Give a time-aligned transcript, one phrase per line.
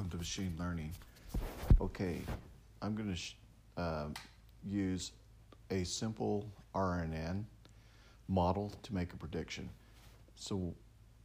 [0.00, 0.90] welcome to machine learning.
[1.78, 2.22] Okay,
[2.80, 3.36] I'm going to sh-
[3.76, 4.06] uh,
[4.66, 5.12] use
[5.70, 7.44] a simple RNN
[8.26, 9.68] model to make a prediction.
[10.36, 10.72] So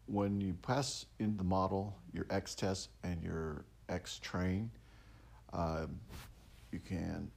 [0.08, 4.70] when you pass in the model your X test and your X train,
[5.54, 5.86] uh,
[6.74, 7.32] you can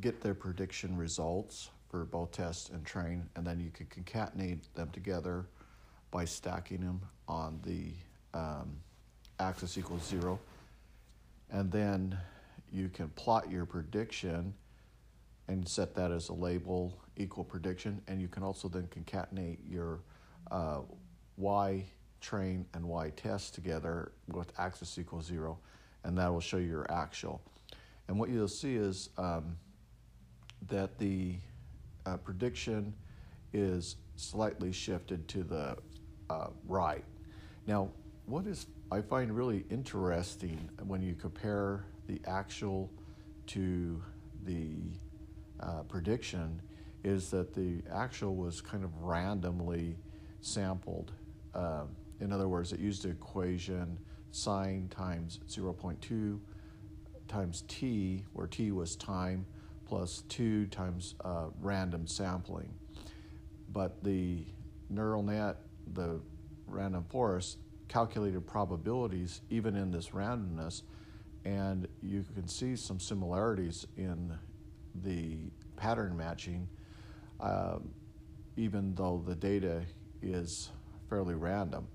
[0.00, 4.90] get their prediction results for both test and train, and then you can concatenate them
[4.90, 5.44] together
[6.12, 7.94] by stacking them on the
[8.32, 8.76] um,
[9.40, 10.38] axis equals zero.
[11.50, 12.18] And then
[12.70, 14.54] you can plot your prediction
[15.48, 18.02] and set that as a label equal prediction.
[18.06, 20.00] And you can also then concatenate your
[20.50, 20.80] uh,
[21.36, 21.84] y
[22.20, 25.58] train and y test together with axis equals zero,
[26.04, 27.40] and that will show you your actual.
[28.08, 29.56] And what you'll see is um,
[30.68, 31.36] that the
[32.06, 32.94] uh, prediction
[33.52, 35.76] is slightly shifted to the
[36.30, 37.04] uh, right.
[37.66, 37.90] Now,
[38.26, 42.90] what is I find really interesting when you compare the actual
[43.48, 44.02] to
[44.44, 44.76] the
[45.60, 46.62] uh, prediction
[47.04, 49.98] is that the actual was kind of randomly
[50.40, 51.12] sampled.
[51.54, 51.82] Uh,
[52.20, 53.98] in other words, it used the equation
[54.30, 56.40] sine times 0.2
[57.28, 59.44] times t, where t was time,
[59.84, 62.72] plus 2 times uh, random sampling.
[63.70, 64.46] But the
[64.88, 65.58] neural net,
[65.92, 66.20] the
[66.66, 67.58] random forest,
[67.88, 70.82] calculated probabilities even in this randomness,
[71.44, 74.36] and you can see some similarities in
[75.02, 75.38] the
[75.76, 76.68] pattern matching,
[77.40, 77.88] um,
[78.56, 79.82] even though the data
[80.22, 80.70] is
[81.08, 81.86] fairly random.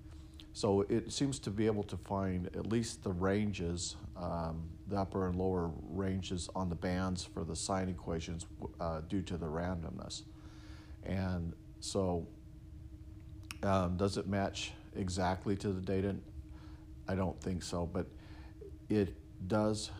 [0.53, 5.27] So it seems to be able to find at least the ranges, um, the upper
[5.27, 8.45] and lower ranges on the bands for the sine equations
[8.79, 10.23] uh, due to the randomness.
[11.03, 12.27] And so,
[13.63, 16.15] um, does it match exactly to the data?
[17.07, 18.07] I don't think so, but
[18.89, 19.15] it
[19.47, 19.91] does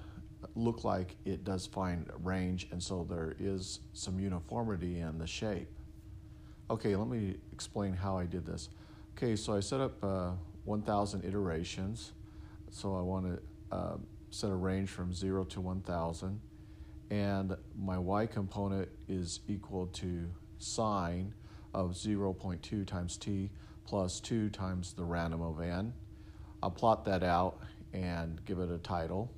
[0.56, 5.70] look like it does find range, and so there is some uniformity in the shape.
[6.70, 8.70] Okay, let me explain how I did this.
[9.18, 10.32] Okay, so I set up uh,
[10.66, 12.14] 1,000 iterations.
[12.72, 13.98] So I want to uh,
[14.30, 16.40] set a range from 0 to 1,000.
[17.12, 21.34] And my y component is equal to sine
[21.74, 23.52] of 0.2 times t
[23.86, 25.94] plus 2 times the random of n.
[26.62, 27.60] I'll plot that out
[27.94, 29.32] and give it a title.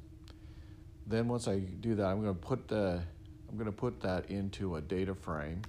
[1.08, 3.02] Then once I do that, I'm going to put the
[3.50, 5.62] I'm going to put that into a data frame,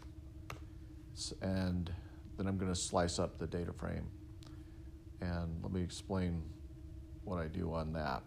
[1.42, 1.92] and
[2.36, 4.06] then I'm going to slice up the data frame.
[5.20, 6.42] And let me explain
[7.24, 8.22] what I do on that.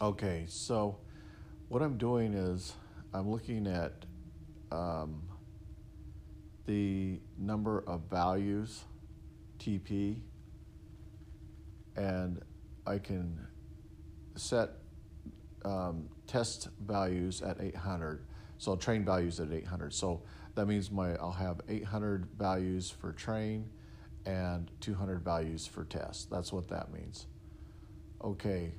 [0.00, 0.98] Okay, so
[1.68, 2.74] what I'm doing is
[3.12, 4.04] I'm looking at
[4.70, 5.22] um,
[6.66, 8.84] the number of values
[9.58, 10.20] TP,
[11.96, 12.42] and
[12.86, 13.38] I can
[14.36, 14.70] set
[15.64, 18.24] um, test values at 800.
[18.58, 19.92] So I'll train values at 800.
[19.92, 20.22] So
[20.54, 23.68] that means my I'll have 800 values for train
[24.24, 26.30] and 200 values for test.
[26.30, 27.26] That's what that means.
[28.22, 28.74] Okay,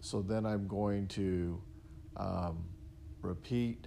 [0.00, 1.62] so then I'm going to
[2.16, 2.64] um,
[3.20, 3.86] repeat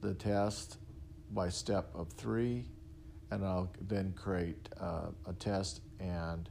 [0.00, 0.78] the test
[1.30, 2.66] by step of three
[3.34, 6.48] and I'll then create uh, a test and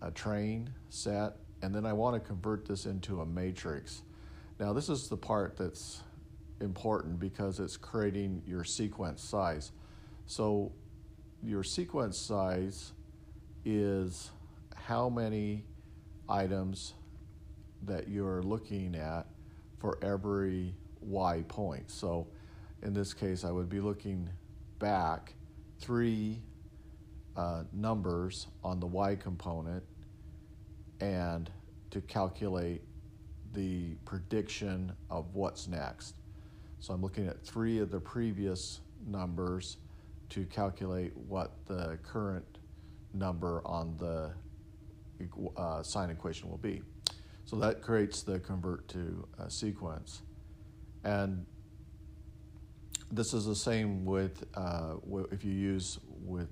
[0.00, 4.02] a train set, and then I want to convert this into a matrix.
[4.60, 6.02] Now, this is the part that's
[6.60, 9.72] important because it's creating your sequence size.
[10.26, 10.72] So,
[11.42, 12.92] your sequence size
[13.64, 14.30] is
[14.76, 15.64] how many
[16.28, 16.94] items
[17.82, 19.26] that you're looking at
[19.78, 21.90] for every y point.
[21.90, 22.28] So,
[22.82, 24.28] in this case, I would be looking
[24.78, 25.34] back
[25.82, 26.40] three
[27.36, 29.82] uh, numbers on the y component
[31.00, 31.50] and
[31.90, 32.82] to calculate
[33.52, 36.14] the prediction of what's next.
[36.78, 39.78] So I'm looking at three of the previous numbers
[40.30, 42.58] to calculate what the current
[43.12, 44.30] number on the
[45.56, 46.80] uh, sine equation will be.
[47.44, 50.22] So that creates the convert to sequence.
[51.04, 51.44] And
[53.12, 54.94] this is the same with uh,
[55.30, 56.48] if you use with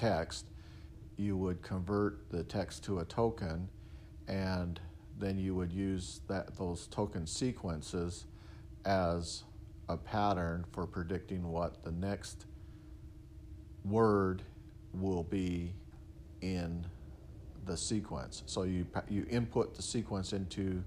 [0.00, 0.46] text,
[1.16, 3.68] you would convert the text to a token,
[4.28, 4.80] and
[5.18, 8.24] then you would use that those token sequences
[8.86, 9.42] as
[9.88, 12.46] a pattern for predicting what the next
[13.84, 14.42] word
[14.94, 15.74] will be
[16.40, 16.86] in
[17.66, 18.42] the sequence.
[18.46, 20.82] So you you input the sequence into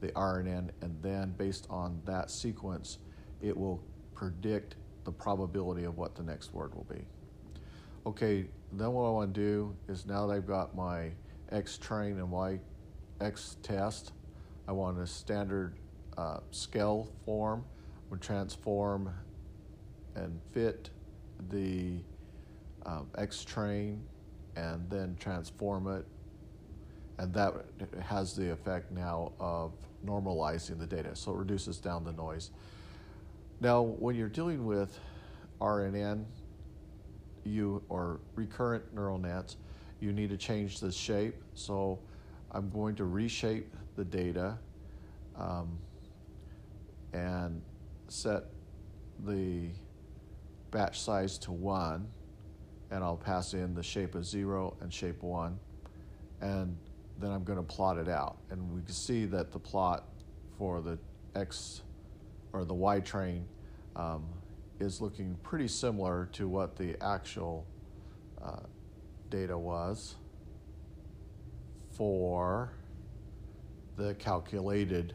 [0.00, 2.98] the RNN, and then based on that sequence,
[3.40, 3.82] it will
[4.14, 7.04] predict the probability of what the next word will be.
[8.06, 11.10] Okay, then what I want to do is now that I've got my
[11.50, 12.58] X train and Y
[13.20, 14.12] X test.
[14.66, 15.76] I want a standard
[16.16, 17.64] uh, scale form,
[18.10, 19.10] would transform
[20.14, 20.90] and fit
[21.50, 22.00] the
[22.84, 24.02] um, X train
[24.56, 26.04] and then transform it.
[27.18, 27.54] And that
[28.00, 29.72] has the effect now of
[30.04, 31.14] normalizing the data.
[31.14, 32.50] So it reduces down the noise.
[33.62, 34.98] Now, when you're dealing with
[35.60, 36.24] RNN,
[37.44, 39.56] you or recurrent neural nets,
[40.00, 41.36] you need to change the shape.
[41.54, 42.00] So
[42.50, 44.58] I'm going to reshape the data
[45.38, 45.78] um,
[47.12, 47.62] and
[48.08, 48.46] set
[49.24, 49.68] the
[50.72, 52.08] batch size to one
[52.90, 55.56] and I'll pass in the shape of zero and shape one
[56.40, 56.76] and
[57.20, 60.08] then I'm going to plot it out and we can see that the plot
[60.58, 60.98] for the
[61.36, 61.82] X
[62.52, 63.46] or the Y train
[63.96, 64.24] um,
[64.80, 67.66] is looking pretty similar to what the actual
[68.42, 68.60] uh,
[69.30, 70.16] data was
[71.96, 72.72] for
[73.96, 75.14] the calculated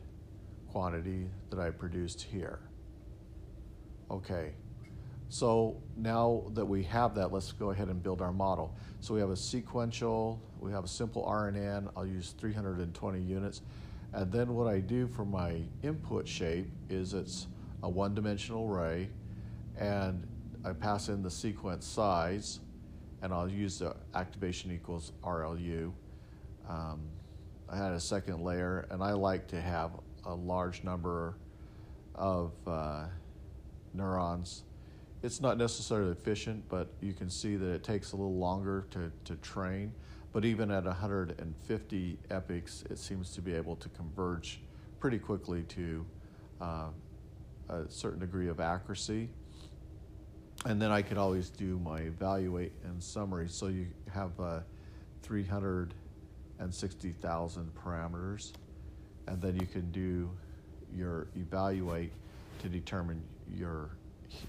[0.70, 2.60] quantity that I produced here.
[4.10, 4.54] Okay,
[5.30, 8.74] so now that we have that, let's go ahead and build our model.
[9.02, 13.62] So we have a sequential, we have a simple RNN, I'll use 320 units.
[14.14, 17.48] And then what I do for my input shape is it's
[17.84, 19.10] a one-dimensional array,
[19.78, 20.26] and
[20.66, 22.60] I pass in the sequence size,
[23.22, 25.92] and I'll use the activation equals ReLU.
[26.68, 27.02] Um,
[27.70, 29.92] I had a second layer, and I like to have
[30.26, 31.36] a large number
[32.16, 33.06] of uh,
[33.94, 34.64] neurons.
[35.24, 39.12] It's not necessarily efficient, but you can see that it takes a little longer to,
[39.26, 39.92] to train.
[40.34, 44.62] But even at 150 epochs, it seems to be able to converge
[45.00, 46.06] pretty quickly to
[46.62, 46.90] uh,
[47.70, 49.30] a certain degree of accuracy.
[50.66, 53.48] And then I could always do my evaluate and summary.
[53.48, 54.60] So you have uh,
[55.22, 58.52] 360,000 parameters,
[59.28, 60.30] and then you can do
[60.96, 62.14] your evaluate
[62.60, 63.22] to determine
[63.56, 63.90] your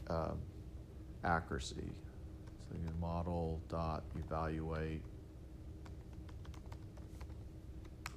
[0.08, 0.32] uh,
[1.24, 1.90] accuracy.
[2.68, 5.02] So you model dot evaluate,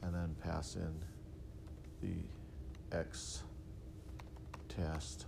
[0.02, 0.94] and then pass in
[2.02, 3.44] the X
[4.70, 5.26] test,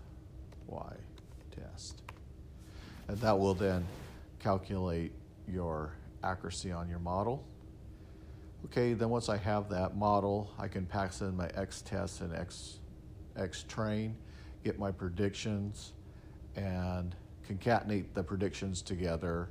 [0.67, 0.93] Y
[1.51, 2.01] test.
[3.07, 3.85] And that will then
[4.39, 5.11] calculate
[5.47, 5.93] your
[6.23, 7.43] accuracy on your model.
[8.65, 12.33] Okay, then once I have that model, I can pass in my X test and
[12.33, 12.79] X,
[13.35, 14.15] X train,
[14.63, 15.93] get my predictions,
[16.55, 17.15] and
[17.47, 19.49] concatenate the predictions together,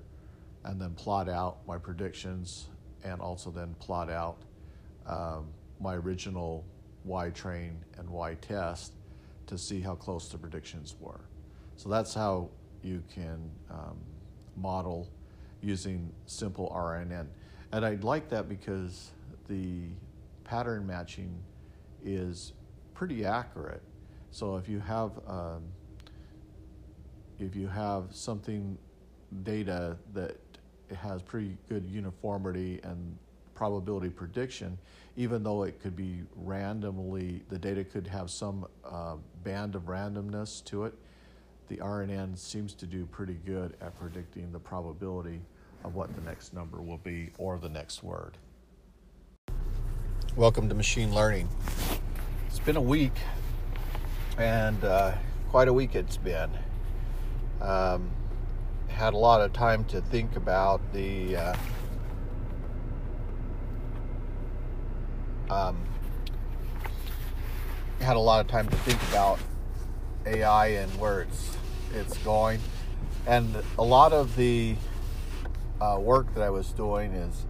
[0.65, 2.69] and then plot out my predictions,
[3.05, 4.39] and also then plot out
[5.07, 5.47] um,
[5.81, 6.65] my original
[7.05, 8.93] Y train and Y test
[9.47, 11.21] to see how close the predictions were.
[11.77, 12.49] So that's how
[12.83, 13.99] you can um,
[14.57, 15.09] model
[15.61, 17.27] using simple RNN.
[17.73, 19.11] And I like that because
[19.49, 19.89] the
[20.45, 21.43] pattern matching
[22.05, 22.53] is
[22.95, 23.83] pretty accurate.
[24.31, 25.63] So if you have um,
[27.39, 28.79] if you have something
[29.43, 30.37] data that
[30.95, 33.17] has pretty good uniformity and
[33.63, 34.77] probability prediction,
[35.17, 39.15] even though it could be randomly, the data could have some uh,
[39.45, 40.93] band of randomness to it,
[41.69, 45.41] the RNN seems to do pretty good at predicting the probability
[45.85, 48.37] of what the next number will be or the next word.
[50.35, 51.49] Welcome to machine learning.
[52.49, 53.15] It's been a week,
[54.39, 55.13] and uh,
[55.51, 56.51] quite a week it's been.
[57.61, 58.11] Um,
[58.89, 61.57] had a lot of time to think about the uh,
[65.53, 65.77] um,
[68.01, 69.39] had a lot of time to think about
[70.27, 71.57] AI and where it's
[71.95, 72.59] it's going,
[73.27, 74.77] and a lot of the
[75.81, 77.45] uh, work that I was doing is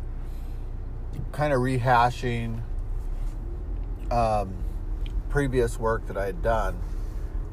[1.30, 2.61] kind of rehashing
[4.11, 4.52] um,
[5.28, 6.78] previous work that I had done,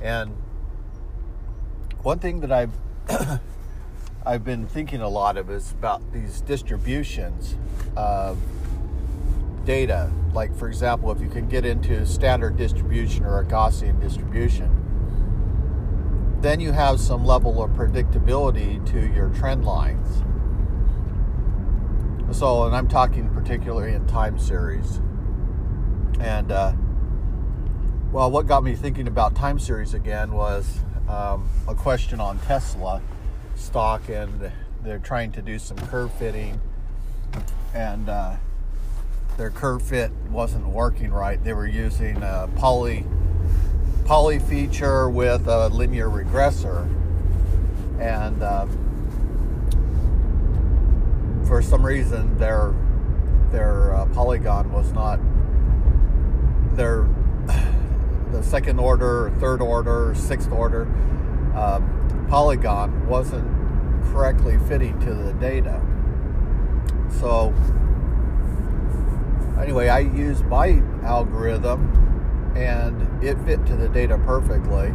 [0.02, 0.36] and
[2.02, 2.72] one thing that I've
[4.26, 7.56] I've been thinking a lot of is about these distributions
[7.96, 8.38] of
[9.66, 10.12] data.
[10.34, 14.76] Like, for example, if you can get into standard distribution or a Gaussian distribution,
[16.42, 20.24] then you have some level of predictability to your trend lines.
[22.32, 25.02] So, and I'm talking particularly in time series.
[26.20, 26.74] And, uh,
[28.12, 33.02] well, what got me thinking about time series again was um, a question on Tesla
[33.56, 34.52] stock, and
[34.84, 36.62] they're trying to do some curve fitting.
[37.74, 38.36] And, uh,
[39.40, 41.42] their curve fit wasn't working right.
[41.42, 43.06] They were using a poly
[44.04, 46.84] poly feature with a linear regressor,
[48.02, 48.70] and um,
[51.48, 52.74] for some reason their
[53.50, 55.22] their uh, polygon was not
[56.76, 57.08] their
[58.34, 60.82] the second order, third order, sixth order
[61.56, 63.48] um, polygon wasn't
[64.12, 65.82] correctly fitting to the data.
[67.22, 67.54] So
[69.62, 74.94] anyway, I used my algorithm and it fit to the data perfectly.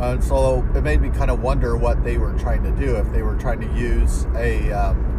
[0.00, 2.96] And so it made me kind of wonder what they were trying to do.
[2.96, 5.12] If they were trying to use a um,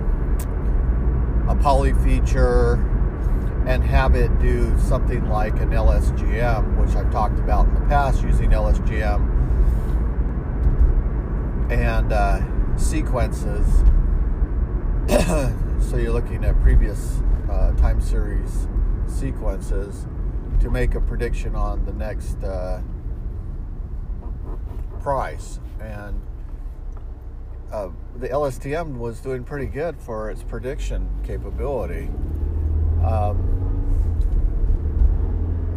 [1.47, 2.73] a poly feature
[3.65, 8.21] and have it do something like an LSTM, which I've talked about in the past
[8.21, 9.31] using LSTM
[11.71, 13.65] and uh, sequences.
[15.89, 18.67] so you're looking at previous uh, time series
[19.07, 20.07] sequences
[20.59, 22.81] to make a prediction on the next uh,
[25.01, 25.59] price.
[25.79, 26.21] And
[27.71, 32.09] uh, the LSTM was doing pretty good for its prediction capability.
[33.03, 33.49] Um,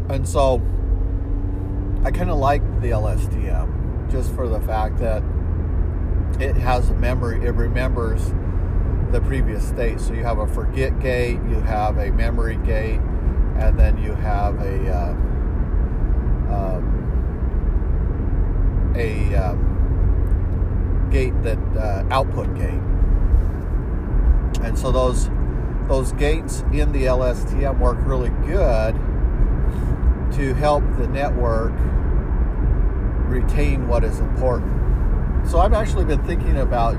[0.08, 0.62] and so
[2.04, 5.22] I kind of like the LSTM just for the fact that
[6.38, 8.32] it has a memory, it remembers
[9.12, 10.00] the previous state.
[10.00, 13.00] So you have a forget gate, you have a memory gate,
[13.58, 15.10] and then you have a uh,
[16.54, 16.92] um,
[18.96, 22.80] a um, gate that uh, output gate.
[24.62, 25.30] And so those
[25.88, 28.94] those gates in the LSTM work really good
[30.32, 31.72] to help the network
[33.28, 35.48] retain what is important.
[35.48, 36.96] So I've actually been thinking about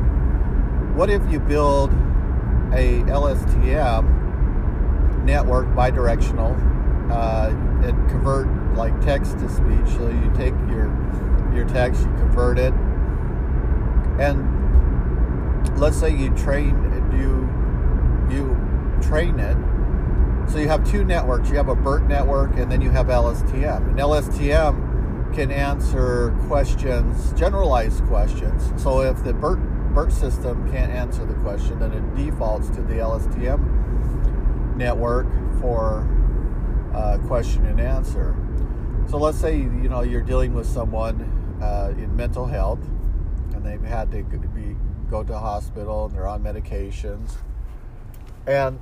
[0.98, 1.92] what if you build
[2.74, 4.18] a LSTM
[5.24, 6.58] network bidirectional
[7.12, 7.50] uh,
[7.86, 9.96] and convert like text to speech.
[9.96, 10.88] So you take your
[11.54, 12.74] your text, you convert it,
[14.20, 16.76] and let's say you train
[17.14, 17.48] you
[18.36, 18.58] you
[19.02, 19.56] train it.
[20.50, 21.50] So you have two networks.
[21.50, 23.90] You have a BERT network, and then you have LSTM.
[23.90, 28.72] And LSTM can answer questions, generalized questions.
[28.82, 29.60] So if the BERT,
[29.98, 35.26] BERT system can't answer the question, then it defaults to the LSTM network
[35.60, 36.08] for
[36.94, 38.36] uh, question and answer.
[39.10, 41.20] So let's say you know you're dealing with someone
[41.64, 42.88] uh, in mental health,
[43.56, 44.76] and they've had to be
[45.10, 47.38] go to hospital and they're on medications,
[48.46, 48.80] and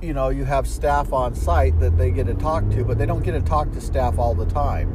[0.00, 3.04] you know you have staff on site that they get to talk to, but they
[3.04, 4.88] don't get to talk to staff all the time.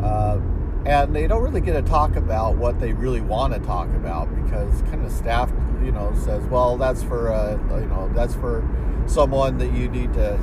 [0.00, 0.38] Uh,
[0.84, 4.34] and they don't really get to talk about what they really want to talk about
[4.44, 5.50] because kind of staff,
[5.82, 8.68] you know, says, well, that's for, uh, you know, that's for
[9.06, 10.38] someone that you need to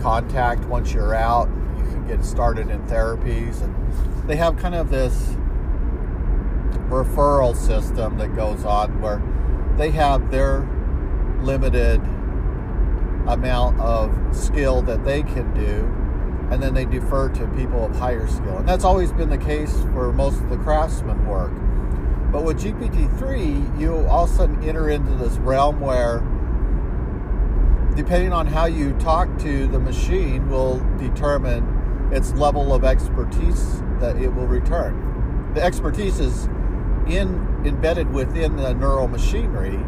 [0.00, 1.48] contact once you're out.
[1.76, 5.36] You can get started in therapies, and they have kind of this
[6.88, 9.22] referral system that goes on where
[9.76, 10.66] they have their
[11.42, 12.00] limited
[13.26, 16.05] amount of skill that they can do
[16.50, 18.58] and then they defer to people of higher skill.
[18.58, 21.52] And that's always been the case for most of the craftsman work.
[22.30, 26.18] But with GPT-3, you all of a sudden enter into this realm where,
[27.96, 34.16] depending on how you talk to the machine, will determine its level of expertise that
[34.16, 35.52] it will return.
[35.54, 36.46] The expertise is
[37.08, 39.80] in embedded within the neural machinery.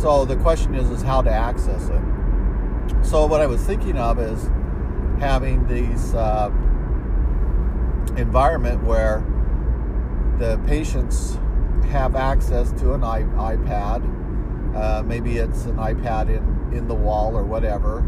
[0.00, 2.02] So the question is, is how to access it.
[3.02, 4.50] So what I was thinking of is
[5.18, 6.50] having these uh,
[8.16, 9.24] environment where
[10.38, 11.38] the patients
[11.90, 14.16] have access to an iPad.
[14.76, 18.06] Uh, maybe it's an iPad in, in the wall or whatever.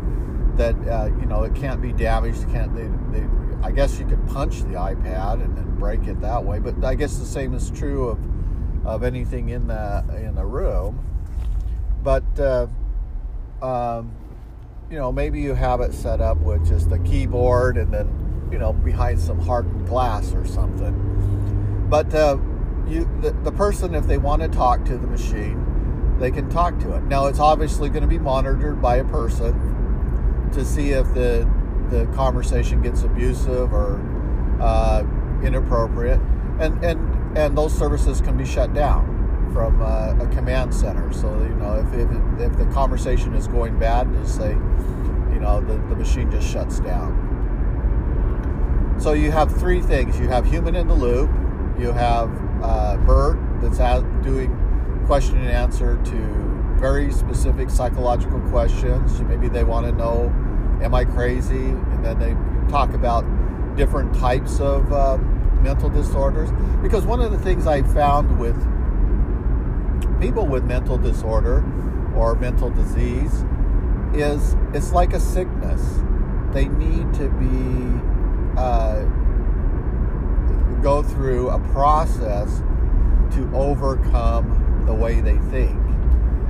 [0.57, 2.49] That uh, you know it can't be damaged.
[2.51, 3.27] Can't they, they,
[3.63, 6.59] I guess you could punch the iPad and then break it that way.
[6.59, 8.19] But I guess the same is true of
[8.87, 11.05] of anything in the in the room.
[12.03, 12.67] But uh,
[13.63, 14.15] um,
[14.91, 18.59] you know, maybe you have it set up with just a keyboard and then, you
[18.59, 21.87] know, behind some hardened glass or something.
[21.89, 22.39] But uh,
[22.89, 25.65] you, the, the person, if they want to talk to the machine,
[26.19, 27.05] they can talk to it.
[27.05, 31.49] Now, it's obviously going to be monitored by a person to see if the
[31.91, 34.01] the conversation gets abusive or
[34.61, 35.05] uh,
[35.43, 36.21] inappropriate,
[36.61, 39.20] and and and those services can be shut down
[39.53, 41.13] from uh, a command center.
[41.13, 45.61] So you know, if, if, if the conversation is going bad, just say, you know,
[45.61, 47.29] the, the machine just shuts down.
[49.01, 51.31] So you have three things: you have human in the loop,
[51.79, 52.31] you have
[52.63, 53.79] uh, BERT that's
[54.23, 54.57] doing
[55.07, 59.21] question and answer to very specific psychological questions.
[59.23, 60.33] Maybe they want to know,
[60.83, 62.37] "Am I crazy?" And then they
[62.71, 63.25] talk about
[63.77, 65.17] different types of uh,
[65.63, 66.51] mental disorders.
[66.83, 68.57] Because one of the things I found with
[70.21, 71.65] people with mental disorder
[72.15, 73.45] or mental disease
[74.15, 75.83] is it's like a sickness.
[76.53, 79.05] They need to be uh,
[80.83, 82.59] go through a process
[83.35, 85.79] to overcome the way they think,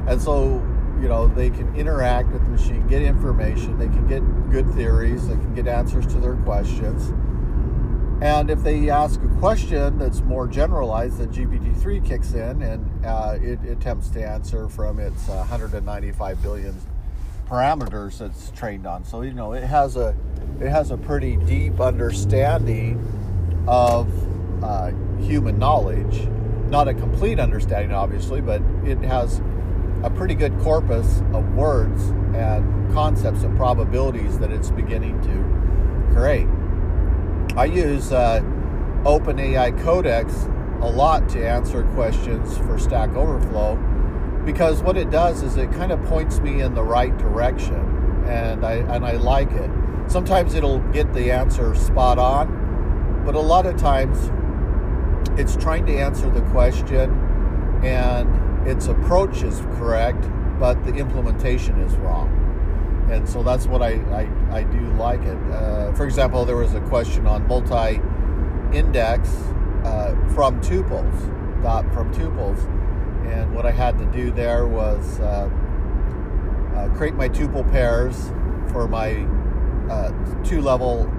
[0.07, 0.66] and so
[1.00, 5.28] you know they can interact with the machine, get information, they can get good theories,
[5.28, 7.12] they can get answers to their questions.
[8.21, 13.39] And if they ask a question that's more generalized, then GPT-3 kicks in and uh,
[13.41, 16.79] it, attempts to answer from its uh, 195 billion
[17.50, 19.05] parameters it's trained on.
[19.05, 20.15] So you know it has a
[20.61, 23.03] it has a pretty deep understanding
[23.67, 24.09] of
[24.62, 26.29] uh, human knowledge.
[26.69, 29.41] Not a complete understanding, obviously, but it has
[30.05, 36.47] a pretty good corpus of words and concepts and probabilities that it's beginning to create.
[37.61, 38.40] I use uh,
[39.05, 40.33] OpenAI Codex
[40.81, 43.76] a lot to answer questions for Stack Overflow
[44.47, 48.64] because what it does is it kind of points me in the right direction and
[48.64, 49.71] I and I like it.
[50.07, 54.31] Sometimes it'll get the answer spot on, but a lot of times
[55.38, 57.11] it's trying to answer the question
[57.85, 60.26] and its approach is correct,
[60.59, 62.40] but the implementation is wrong
[63.11, 65.37] and so that's what I, I, I do like it.
[65.52, 69.29] Uh, for example, there was a question on multi-index
[69.85, 72.59] uh, from tuples, dot from tuples,
[73.26, 75.50] and what I had to do there was uh,
[76.75, 78.31] uh create my tuple pairs
[78.73, 79.26] for my
[79.90, 80.12] uh,
[80.45, 81.11] two-level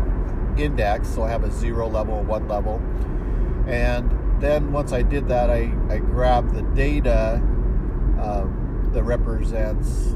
[0.58, 1.10] index.
[1.10, 2.82] So I have a zero level, one level,
[3.68, 4.10] and
[4.42, 7.36] then once I did that, I, I grabbed the data
[8.20, 10.16] um, that represents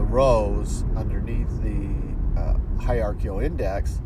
[0.00, 4.00] the rows underneath the uh, hierarchical index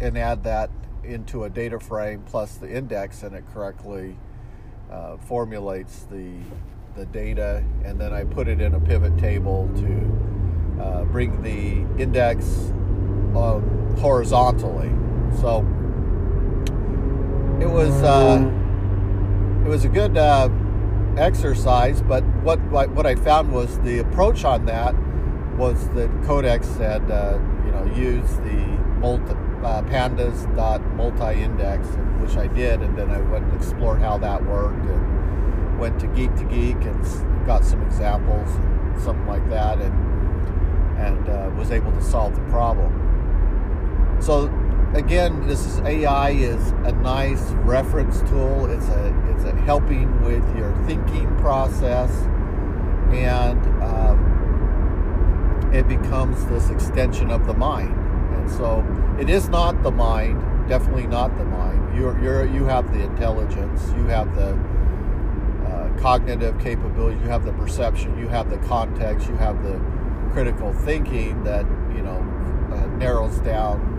[0.00, 0.70] and add that
[1.04, 4.16] into a data frame plus the index and it correctly
[4.90, 6.32] uh, formulates the
[6.96, 7.62] the data.
[7.84, 12.44] And then I put it in a pivot table to uh, bring the index
[13.36, 14.90] um, horizontally.
[15.40, 15.58] So
[17.60, 20.48] it was uh, it was a good uh,
[21.18, 24.94] exercise, but what what I found was the approach on that
[25.56, 29.32] was that Codex said, uh, you know, use the multi,
[29.64, 31.86] uh, pandas dot multi index,
[32.20, 36.06] which I did, and then I went and explored how that worked, and went to
[36.08, 39.94] Geek to Geek and got some examples and something like that, and
[40.98, 42.92] and uh, was able to solve the problem.
[44.20, 44.48] So
[44.94, 48.66] again, this is AI is a nice reference tool.
[48.70, 52.10] It's a it's a helping with your thinking process,
[53.12, 57.94] and um, it becomes this extension of the mind.
[58.36, 58.84] And so,
[59.20, 60.42] it is not the mind.
[60.68, 61.96] Definitely not the mind.
[61.96, 63.88] You're, you're you have the intelligence.
[63.96, 64.58] You have the
[65.66, 67.18] uh, cognitive capability.
[67.20, 68.18] You have the perception.
[68.18, 69.28] You have the context.
[69.28, 69.80] You have the
[70.32, 72.24] critical thinking that you know
[72.72, 73.97] uh, narrows down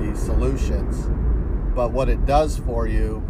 [0.00, 1.06] these solutions.
[1.74, 3.22] But what it does for you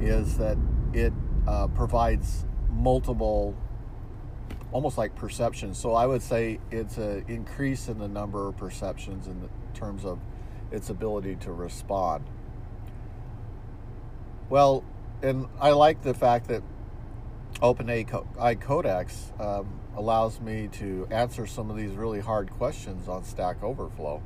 [0.00, 0.56] is that
[0.92, 1.12] it
[1.46, 3.54] uh, provides multiple,
[4.72, 5.78] almost like perceptions.
[5.78, 10.04] So I would say it's an increase in the number of perceptions in the, terms
[10.04, 10.18] of
[10.70, 12.24] its ability to respond.
[14.48, 14.84] Well,
[15.22, 16.62] and I like the fact that
[17.60, 23.62] OpenAI Codex um, allows me to answer some of these really hard questions on Stack
[23.62, 24.22] Overflow.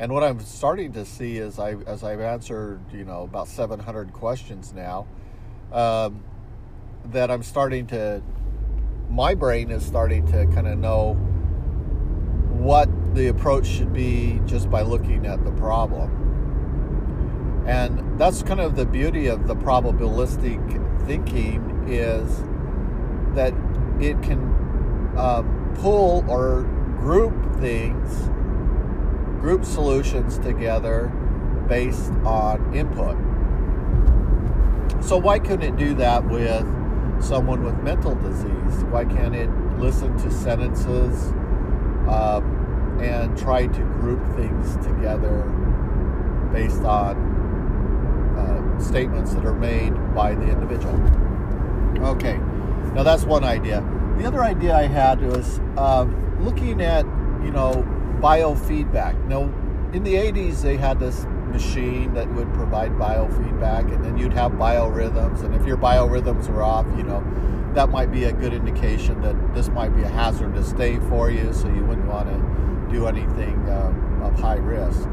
[0.00, 4.12] And what I'm starting to see is I, as I've answered, you know, about 700
[4.12, 5.08] questions now,
[5.72, 6.22] um,
[7.06, 8.22] that I'm starting to,
[9.10, 11.14] my brain is starting to kind of know
[12.52, 16.26] what the approach should be just by looking at the problem.
[17.66, 22.38] And that's kind of the beauty of the probabilistic thinking is
[23.34, 23.52] that
[24.00, 24.38] it can
[25.18, 26.62] um, pull or
[27.00, 28.30] group things
[29.40, 31.08] group solutions together
[31.68, 33.16] based on input.
[35.04, 36.66] So, why couldn't it do that with
[37.22, 38.84] someone with mental disease?
[38.84, 41.32] Why can't it listen to sentences
[42.08, 45.42] um, and try to group things together
[46.52, 47.16] based on
[48.36, 50.94] uh, statements that are made by the individual?
[52.08, 52.38] Okay,
[52.94, 53.80] now that's one idea.
[54.18, 56.06] The other idea I had was uh,
[56.40, 57.04] looking at,
[57.42, 57.86] you know,
[58.20, 59.24] biofeedback.
[59.26, 59.42] Now,
[59.92, 64.52] in the 80s, they had this machine that would provide biofeedback, and then you'd have
[64.52, 65.42] biorhythms.
[65.42, 67.24] And if your biorhythms were off, you know,
[67.74, 71.52] that might be a good indication that this might be a hazardous day for you,
[71.52, 75.08] so you wouldn't want to do anything uh, of high risk.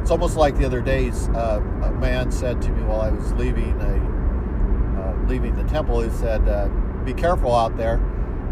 [0.00, 3.32] It's almost like the other days, uh, a man said to me while I was
[3.34, 4.18] leaving a
[5.00, 6.68] uh, leaving the temple, he said, uh,
[7.04, 8.00] "Be careful out there."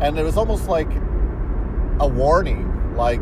[0.00, 0.90] and it was almost like
[2.00, 3.20] a warning, like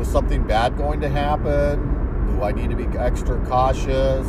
[0.00, 2.34] was something bad going to happen?
[2.34, 4.26] Do I need to be extra cautious?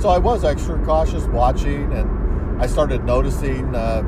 [0.00, 4.02] So I was extra cautious watching, and I started noticing uh,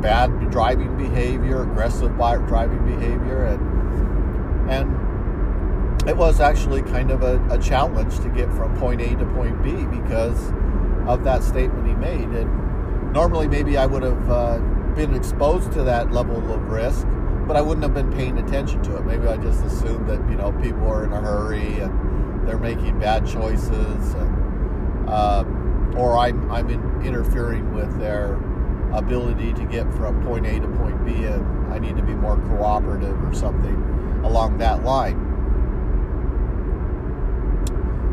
[0.00, 7.58] bad driving behavior, aggressive driving behavior, and and it was actually kind of a, a
[7.58, 10.52] challenge to get from point A to point B because
[11.08, 12.28] of that statement he made.
[12.28, 14.58] And normally, maybe I would have uh,
[14.94, 17.08] been exposed to that level of risk,
[17.46, 19.04] but I wouldn't have been paying attention to it.
[19.04, 22.98] Maybe I just assumed that you know people are in a hurry and they're making
[22.98, 28.34] bad choices, and, um, or I'm I'm in, interfering with their
[28.92, 32.36] ability to get from point A to point B, and I need to be more
[32.36, 35.22] cooperative or something along that line.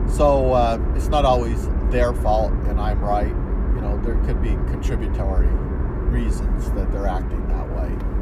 [0.09, 3.27] So uh, it's not always their fault, and I'm right.
[3.27, 8.12] You know, there could be contributory reasons that they're acting that way.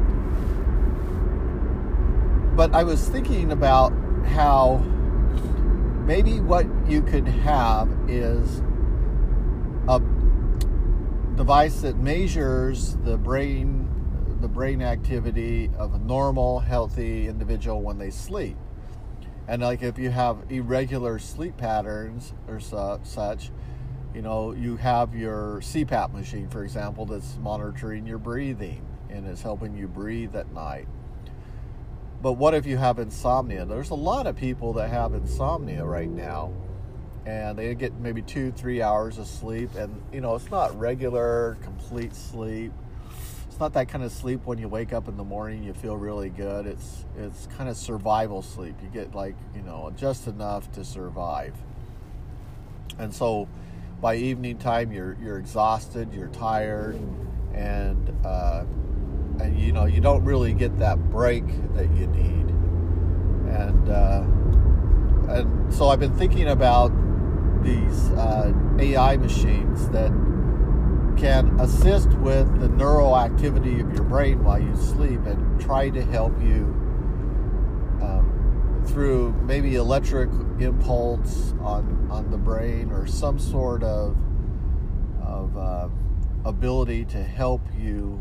[2.54, 3.92] But I was thinking about
[4.26, 4.78] how
[6.06, 8.62] maybe what you could have is
[9.88, 10.00] a
[11.34, 13.88] device that measures the brain
[14.40, 18.56] the brain activity of a normal healthy individual when they sleep.
[19.46, 23.50] And like if you have irregular sleep patterns or su- such
[24.14, 29.40] you know you have your cpap machine for example that's monitoring your breathing and is
[29.40, 30.86] helping you breathe at night
[32.22, 36.08] but what if you have insomnia there's a lot of people that have insomnia right
[36.08, 36.52] now
[37.24, 39.74] and they get maybe two, three hours of sleep.
[39.76, 42.72] And, you know, it's not regular, complete sleep.
[43.48, 45.96] It's not that kind of sleep when you wake up in the morning, you feel
[45.96, 46.66] really good.
[46.66, 48.74] It's, it's kind of survival sleep.
[48.82, 51.54] You get like, you know, just enough to survive.
[52.98, 53.48] And so
[54.00, 56.98] by evening time, you're, you're exhausted, you're tired,
[57.54, 58.64] and, uh,
[59.40, 62.48] and you know, you don't really get that break that you need.
[63.48, 64.24] And, uh,
[65.34, 66.92] and so I've been thinking about
[67.62, 70.10] these uh, AI machines that
[71.16, 76.02] can assist with the neural activity of your brain while you sleep and try to
[76.06, 76.64] help you
[78.02, 84.16] um, through maybe electric impulse on, on the brain or some sort of,
[85.22, 85.88] of uh,
[86.44, 88.18] ability to help you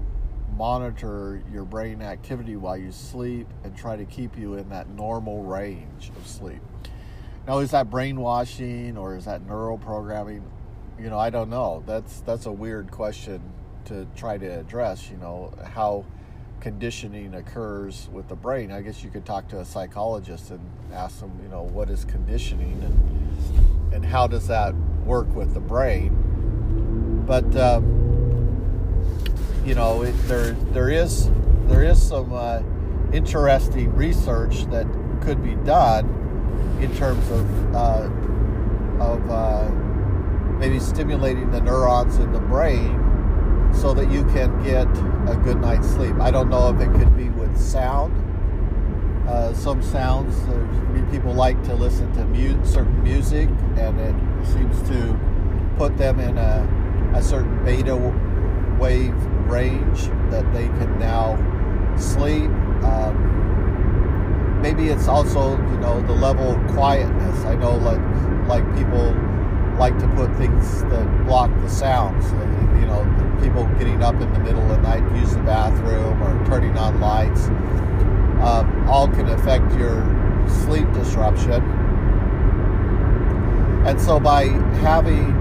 [0.57, 5.43] monitor your brain activity while you sleep and try to keep you in that normal
[5.43, 6.61] range of sleep.
[7.47, 10.43] Now, is that brainwashing or is that neural programming?
[10.99, 11.83] You know, I don't know.
[11.87, 13.41] That's that's a weird question
[13.85, 15.09] to try to address.
[15.09, 16.05] You know, how
[16.59, 18.71] conditioning occurs with the brain.
[18.71, 20.61] I guess you could talk to a psychologist and
[20.93, 24.73] ask them, you know, what is conditioning and and how does that
[25.05, 27.23] work with the brain?
[27.25, 28.00] But um,
[29.65, 31.29] you know, it, there there is
[31.67, 32.61] there is some uh,
[33.13, 34.87] interesting research that
[35.21, 36.05] could be done
[36.81, 38.09] in terms of uh,
[39.03, 39.69] of uh,
[40.59, 42.97] maybe stimulating the neurons in the brain
[43.73, 44.87] so that you can get
[45.31, 46.15] a good night's sleep.
[46.19, 48.17] I don't know if it could be with sound.
[49.27, 50.35] Uh, some sounds,
[51.11, 55.17] people like to listen to certain music, and it seems to
[55.77, 57.95] put them in a, a certain beta
[58.79, 59.15] wave
[59.51, 61.35] range that they can now
[61.97, 62.49] sleep.
[62.83, 67.45] Um, maybe it's also you know the level of quietness.
[67.45, 68.01] I know like
[68.47, 69.13] like people
[69.77, 72.25] like to put things that block the sounds.
[72.27, 72.35] So,
[72.79, 73.03] you know,
[73.41, 76.77] people getting up in the middle of the night to use the bathroom or turning
[76.77, 77.45] on lights.
[78.45, 80.03] Um, all can affect your
[80.47, 81.63] sleep disruption.
[83.87, 84.45] And so by
[84.85, 85.31] having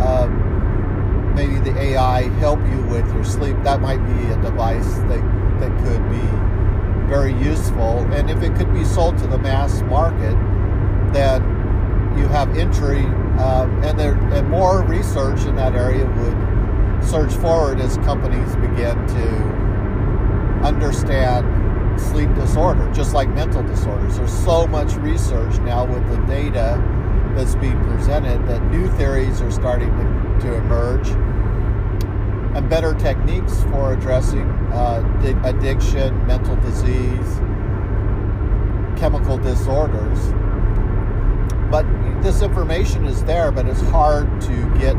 [0.00, 0.26] uh,
[1.36, 5.22] maybe the AI help you with your sleep, that might be a device that,
[5.60, 7.98] that could be very useful.
[8.12, 10.34] And if it could be sold to the mass market,
[11.12, 11.42] then
[12.18, 13.04] you have entry,
[13.38, 18.96] uh, and there and more research in that area would surge forward as companies begin
[19.06, 19.28] to
[20.64, 24.16] understand sleep disorder, just like mental disorders.
[24.16, 26.82] There's so much research now with the data
[27.34, 31.08] that's being presented that new theories are starting to, to emerge
[32.56, 37.38] and better techniques for addressing uh, addiction, mental disease,
[38.98, 40.18] chemical disorders.
[41.70, 41.84] But
[42.22, 44.96] this information is there, but it's hard to get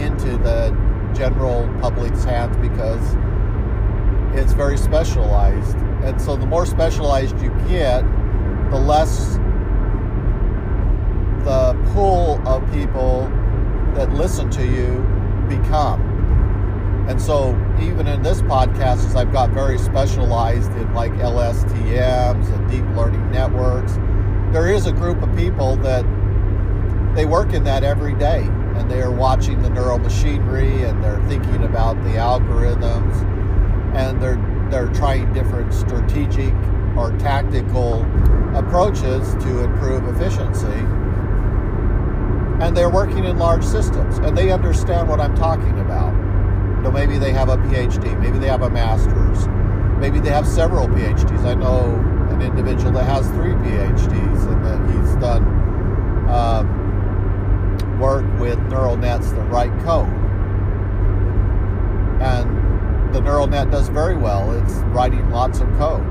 [0.00, 0.70] into the
[1.14, 3.14] general public's hands because
[4.38, 5.76] it's very specialized.
[6.02, 8.02] And so the more specialized you get,
[8.70, 9.36] the less
[11.44, 13.30] the pool of people
[13.94, 15.00] that listen to you
[15.48, 16.00] become.
[17.08, 17.50] And so
[17.80, 23.30] even in this podcast, as I've got very specialized in like LSTMs and deep learning
[23.30, 23.94] networks,
[24.52, 26.04] there is a group of people that
[27.14, 28.42] they work in that every day
[28.76, 33.22] and they are watching the neural machinery and they're thinking about the algorithms
[33.94, 34.38] and they're
[34.70, 36.54] they're trying different strategic
[36.96, 38.02] or tactical
[38.54, 40.69] approaches to improve efficiency
[42.70, 46.12] and they're working in large systems and they understand what I'm talking about.
[46.76, 49.48] You know, maybe they have a PhD, maybe they have a master's,
[49.98, 51.44] maybe they have several PhDs.
[51.44, 51.96] I know
[52.30, 55.42] an individual that has three PhDs and that he's done
[56.30, 60.06] um, work with neural nets that write code.
[62.22, 64.52] And the neural net does very well.
[64.62, 66.06] It's writing lots of code.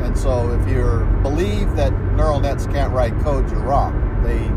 [0.00, 4.22] And so if you believe that neural nets can't write code, you're wrong.
[4.22, 4.48] They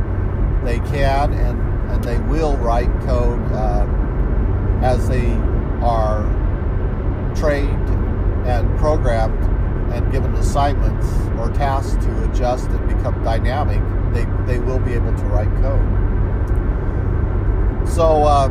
[0.68, 3.88] they can and, and they will write code uh,
[4.82, 5.32] as they
[5.82, 6.24] are
[7.36, 7.90] trained
[8.46, 9.42] and programmed
[9.94, 11.08] and given assignments
[11.40, 13.82] or tasks to adjust and become dynamic,
[14.14, 15.80] they, they will be able to write code.
[17.88, 18.50] So, uh,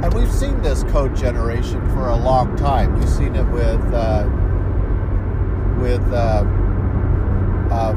[0.00, 2.96] and we've seen this code generation for a long time.
[2.98, 4.28] We've seen it with uh,
[5.80, 6.44] with uh,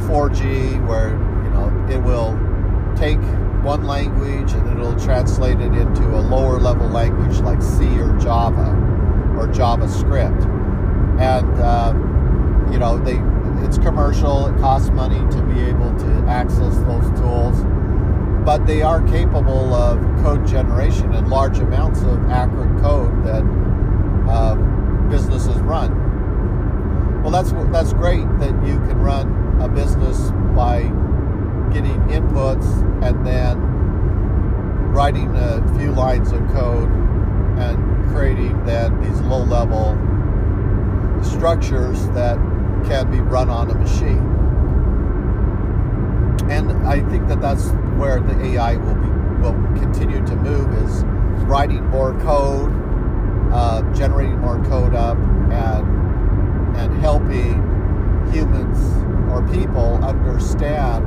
[0.08, 1.27] 4G, uh, where
[1.58, 2.38] know, it will
[2.96, 3.20] take
[3.64, 8.72] one language and it'll translate it into a lower level language like C or Java
[9.38, 10.46] or JavaScript.
[11.20, 13.20] And, um, you know, they
[13.66, 17.64] it's commercial, it costs money to be able to access those tools,
[18.46, 23.44] but they are capable of code generation and large amounts of accurate code that
[24.30, 24.56] uh,
[25.10, 27.22] businesses run.
[27.24, 30.84] Well, that's that's great that you can run a business by
[31.74, 32.66] getting inputs
[33.04, 33.60] and then
[34.92, 36.90] writing a few lines of code
[37.60, 39.96] and creating then these low level
[41.24, 42.38] structures that
[42.86, 44.18] can be run on a machine.
[46.50, 51.04] And I think that that's where the AI will be will continue to move is
[51.46, 52.72] writing more code,
[53.54, 55.18] uh, generating more code up,
[55.52, 57.62] and and helping
[58.32, 58.78] humans
[59.32, 61.06] or people understand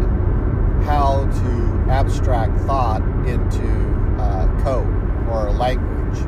[0.85, 3.67] how to abstract thought into
[4.19, 4.87] uh, code
[5.29, 6.19] or language,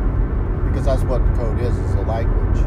[0.69, 2.59] because that's what code is, is a language.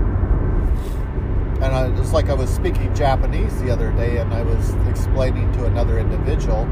[1.62, 5.52] And I, it's like I was speaking Japanese the other day, and I was explaining
[5.54, 6.68] to another individual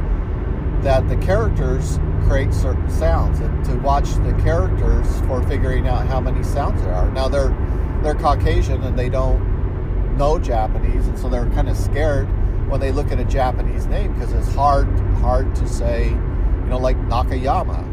[0.82, 6.19] that the characters create certain sounds, and to watch the characters for figuring out how
[6.19, 7.10] many sounds there are.
[7.12, 7.56] Now they're
[8.02, 12.28] they're Caucasian and they don't know Japanese, and so they're kind of scared
[12.69, 14.88] when they look at a Japanese name because it's hard
[15.19, 17.89] hard to say, you know, like Nakayama.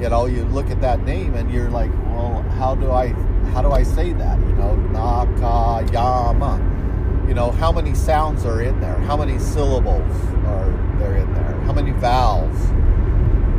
[0.00, 3.08] You know, you look at that name and you're like, well, how do I
[3.52, 4.38] how do I say that?
[4.40, 6.74] You know, Nakayama.
[7.28, 8.98] You know, how many sounds are in there?
[8.98, 10.14] How many syllables
[10.46, 11.60] are there in there?
[11.62, 12.56] How many vowels?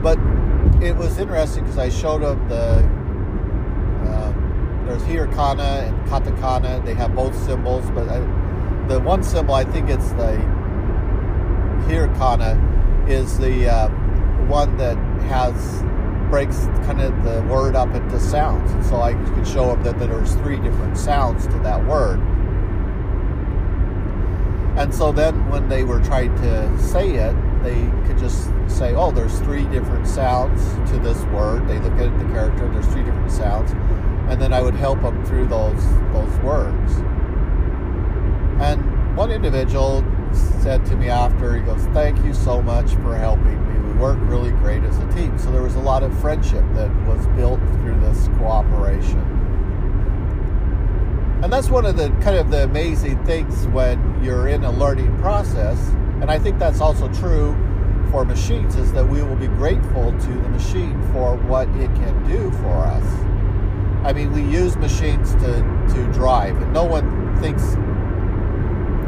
[0.01, 0.17] But
[0.81, 2.85] it was interesting because I showed them the
[4.09, 4.33] uh,
[4.85, 6.85] there's hiragana and katakana.
[6.85, 8.19] They have both symbols, but I,
[8.87, 10.37] the one symbol I think it's the
[11.87, 13.89] hiragana is the uh,
[14.47, 15.83] one that has
[16.29, 18.71] breaks kind of the word up into sounds.
[18.71, 22.19] And so I could show them that, that there's three different sounds to that word.
[24.77, 29.11] And so then when they were trying to say it, they could just say, oh,
[29.11, 31.67] there's three different sounds to this word.
[31.67, 33.71] They look at the character, there's three different sounds.
[34.29, 36.93] And then I would help them through those those words.
[38.59, 40.03] And one individual
[40.61, 43.93] said to me after, he goes, Thank you so much for helping me.
[43.93, 45.37] We work really great as a team.
[45.37, 49.19] So there was a lot of friendship that was built through this cooperation.
[51.43, 55.15] And that's one of the kind of the amazing things when you're in a learning
[55.19, 55.77] process.
[56.19, 57.55] And I think that's also true
[58.11, 62.27] for machines is that we will be grateful to the machine for what it can
[62.27, 63.03] do for us.
[64.03, 65.61] I mean, we use machines to,
[65.93, 67.75] to drive, and no one thinks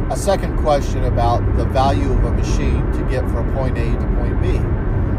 [0.09, 4.15] a second question about the value of a machine to get from point A to
[4.17, 4.53] point B.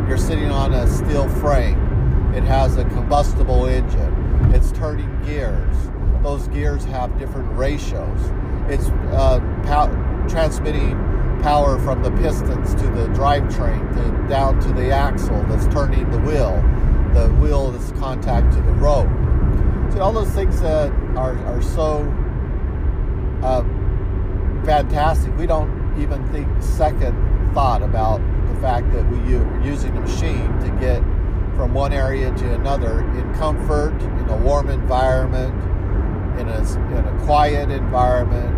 [0.09, 1.79] You're sitting on a steel frame.
[2.35, 4.53] It has a combustible engine.
[4.53, 5.76] It's turning gears.
[6.24, 8.20] Those gears have different ratios.
[8.68, 10.98] It's uh, pow- transmitting
[11.40, 16.18] power from the pistons to the drivetrain to down to the axle that's turning the
[16.18, 16.61] wheel.
[17.14, 19.09] The wheel is contact to the road.
[19.92, 22.03] So all those things that are, are so
[23.42, 23.62] uh,
[24.64, 25.37] fantastic.
[25.37, 27.14] We don't even think second
[27.55, 31.03] thought about the fact that we are using a machine to get
[31.57, 35.55] from one area to another in comfort, in a warm environment,
[36.40, 36.59] in a,
[36.99, 38.57] in a quiet environment,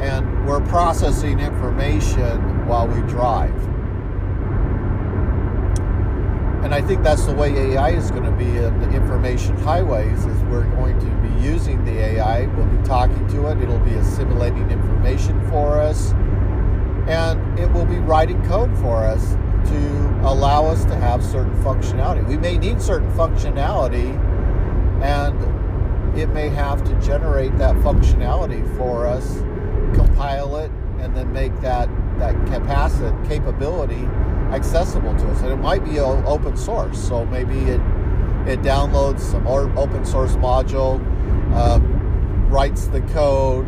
[0.00, 3.77] and we're processing information while we drive.
[6.68, 10.26] And I think that's the way AI is going to be in the information highways
[10.26, 13.94] is we're going to be using the AI, we'll be talking to it, it'll be
[13.94, 16.12] assimilating information for us,
[17.08, 19.32] and it will be writing code for us
[19.70, 22.28] to allow us to have certain functionality.
[22.28, 24.14] We may need certain functionality
[25.02, 29.38] and it may have to generate that functionality for us,
[29.94, 34.06] compile it, and then make that that capacity capability
[34.52, 35.40] accessible to us.
[35.42, 37.80] And it might be open source, so maybe it
[38.46, 40.98] it downloads some open source module,
[41.54, 41.78] uh,
[42.48, 43.66] writes the code,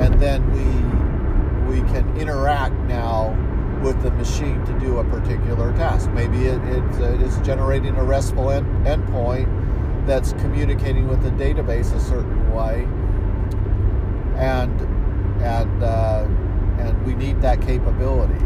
[0.00, 3.34] and then we we can interact now
[3.82, 6.10] with the machine to do a particular task.
[6.10, 9.48] Maybe it, it uh, is generating a RESTful end, endpoint
[10.06, 12.84] that's communicating with the database a certain way,
[14.36, 14.80] and
[15.42, 16.26] and uh,
[16.78, 18.44] and we need that capability.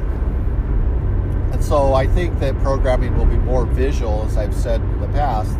[1.53, 5.09] And so I think that programming will be more visual, as I've said in the
[5.09, 5.57] past.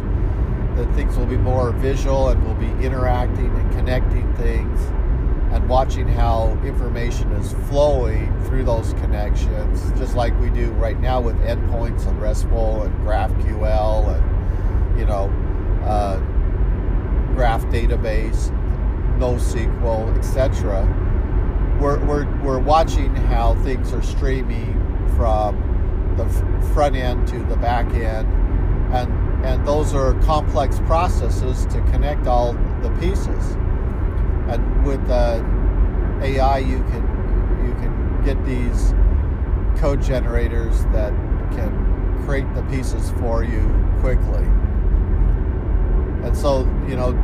[0.77, 4.81] That things will be more visual and we'll be interacting and connecting things
[5.53, 11.21] and watching how information is flowing through those connections, just like we do right now
[11.21, 15.29] with endpoints and RESTful and GraphQL and you know
[15.85, 16.19] uh,
[17.35, 18.51] Graph database,
[19.19, 20.85] NoSQL, etc.
[21.81, 24.75] We're, we're, we're watching how things are streaming
[25.17, 25.70] from
[26.17, 26.29] the
[26.75, 28.29] front end to the back end,
[28.95, 33.57] and and those are complex processes to connect all the pieces
[34.51, 35.43] and with uh,
[36.23, 37.03] AI, you can
[37.65, 38.95] you can get these
[39.81, 41.13] code generators that
[41.53, 43.63] can create the pieces for you
[44.01, 44.45] quickly.
[46.25, 47.17] And so, you know,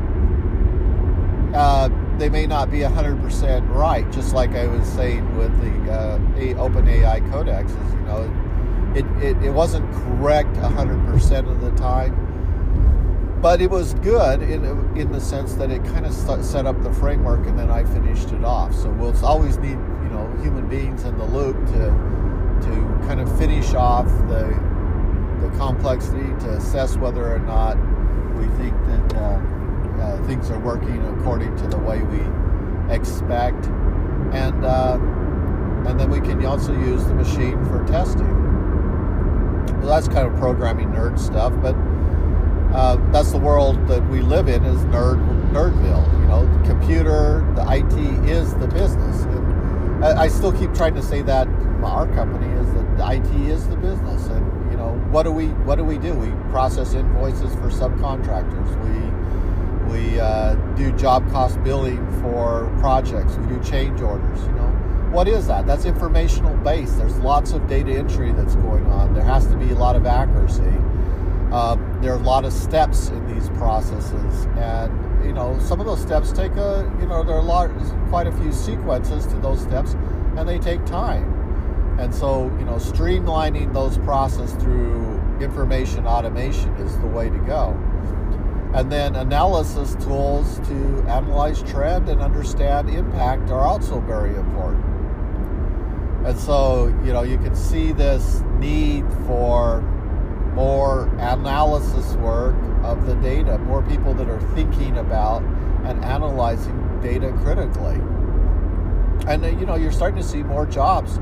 [1.55, 6.19] uh, they may not be 100% right, just like I was saying with the uh,
[6.19, 7.93] OpenAI codexes.
[7.93, 8.46] You know,
[8.97, 12.27] it, it, it wasn't correct 100% of the time
[13.41, 14.65] but it was good in
[14.97, 18.33] in the sense that it kind of set up the framework, and then I finished
[18.33, 18.75] it off.
[18.75, 21.91] So we'll always need you know human beings in the loop to
[22.63, 22.71] to
[23.07, 24.45] kind of finish off the
[25.43, 27.77] the complexity to assess whether or not
[28.37, 32.23] we think that uh, uh, things are working according to the way we
[32.93, 33.67] expect,
[34.33, 34.99] and uh,
[35.87, 38.46] and then we can also use the machine for testing.
[39.83, 41.75] That's kind of programming nerd stuff, but
[42.75, 45.19] uh, that's the world that we live in is nerd
[45.53, 46.21] nerdville.
[46.21, 49.23] You know, the computer, the IT is the business.
[49.23, 51.49] And I, I still keep trying to say that
[51.85, 54.27] our company is that the IT is the business.
[54.27, 56.13] And you know, what do we what do we do?
[56.15, 58.69] We process invoices for subcontractors.
[58.85, 59.07] We
[59.93, 63.37] we uh, do job cost billing for projects.
[63.37, 64.41] We do change orders.
[65.17, 65.67] What is that?
[65.67, 66.99] That's informational based.
[66.99, 69.15] There's lots of data entry that's going on.
[69.15, 70.75] There has to be a lot of accuracy.
[71.51, 75.87] Uh, there are a lot of steps in these processes, and you know some of
[75.87, 77.71] those steps take a you know there are a lot,
[78.11, 79.95] quite a few sequences to those steps,
[80.37, 81.97] and they take time.
[81.99, 87.71] And so you know streamlining those processes through information automation is the way to go.
[88.75, 94.96] And then analysis tools to analyze trend and understand impact are also very important.
[96.27, 99.81] And so, you know, you can see this need for
[100.55, 105.43] more analysis work of the data, more people that are thinking about
[105.85, 108.01] and analyzing data critically.
[109.29, 111.21] And uh, you know, you're starting to see more jobs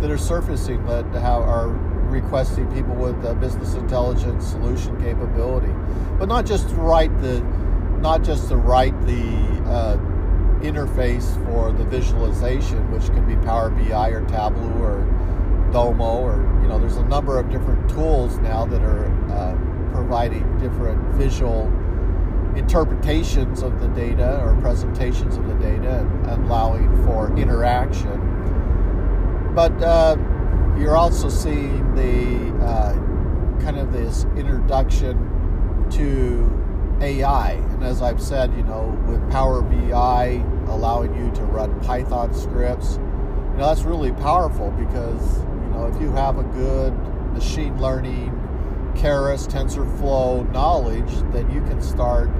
[0.00, 1.68] that are surfacing that have, are
[2.08, 5.72] requesting people with uh, business intelligence solution capability,
[6.18, 7.40] but not just to write the,
[8.00, 9.96] not just to write the uh,
[10.62, 15.00] interface for the visualization, which can be Power BI or Tableau or
[15.72, 19.56] Domo, or you know, there's a number of different tools now that are uh,
[19.92, 21.66] providing different visual
[22.56, 28.22] interpretations of the data or presentations of the data and, allowing for interaction.
[29.54, 30.16] But uh,
[30.78, 32.92] you're also seeing the uh,
[33.60, 35.16] kind of this introduction
[35.90, 37.56] to AI.
[37.76, 42.94] And as I've said, you know, with Power BI allowing you to run Python scripts,
[42.94, 46.92] you know, that's really powerful because you know, if you have a good
[47.34, 48.30] machine learning,
[48.94, 52.30] Keras, TensorFlow knowledge, then you can start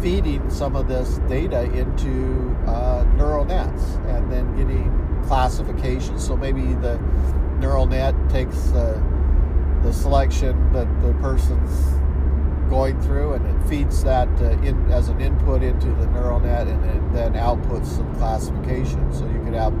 [0.00, 6.16] feeding some of this data into uh, neural nets and then getting classification.
[6.16, 6.96] So maybe the
[7.58, 9.02] neural net takes uh,
[9.82, 12.00] the selection that the person's
[12.70, 16.66] going through, and it feeds that uh, in as an input into the neural net,
[16.68, 19.12] and then outputs some classification.
[19.12, 19.74] So you could have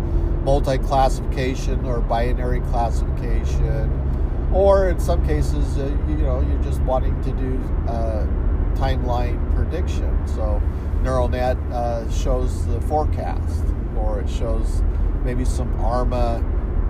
[0.44, 7.30] multi-classification or binary classification, or in some cases, uh, you know, you're just wanting to
[7.32, 8.26] do uh,
[8.74, 10.26] timeline prediction.
[10.26, 10.60] So
[11.02, 13.64] neural net uh, shows the forecast,
[13.96, 14.82] or it shows
[15.24, 16.42] maybe some ARMA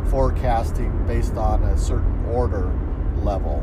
[0.08, 2.72] forecasting based on a certain order
[3.22, 3.62] level.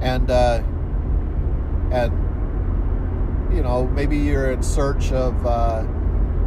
[0.00, 0.62] And uh,
[1.92, 2.12] and
[3.54, 5.84] you know maybe you're in search of uh,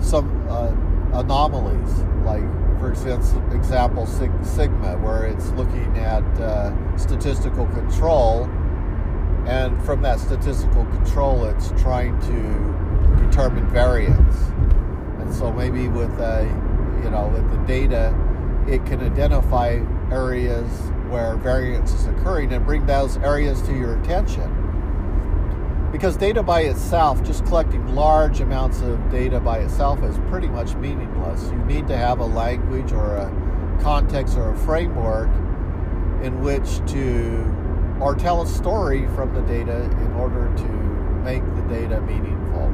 [0.02, 0.72] some uh,
[1.20, 2.44] anomalies, like
[2.80, 8.46] for example sigma, where it's looking at uh, statistical control,
[9.46, 14.36] and from that statistical control, it's trying to determine variance.
[15.20, 16.44] And so maybe with a
[17.04, 18.14] you know with the data,
[18.68, 19.80] it can identify
[20.12, 24.50] areas where variance is occurring and bring those areas to your attention.
[25.92, 30.74] Because data by itself, just collecting large amounts of data by itself, is pretty much
[30.74, 31.52] meaningless.
[31.52, 35.30] You need to have a language or a context or a framework
[36.24, 37.46] in which to,
[38.02, 40.70] or tell a story from the data in order to
[41.24, 42.74] make the data meaningful.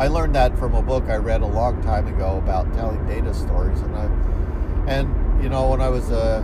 [0.00, 3.32] I learned that from a book I read a long time ago about telling data
[3.32, 4.06] stories, and I,
[4.88, 6.42] and you know, when I was uh,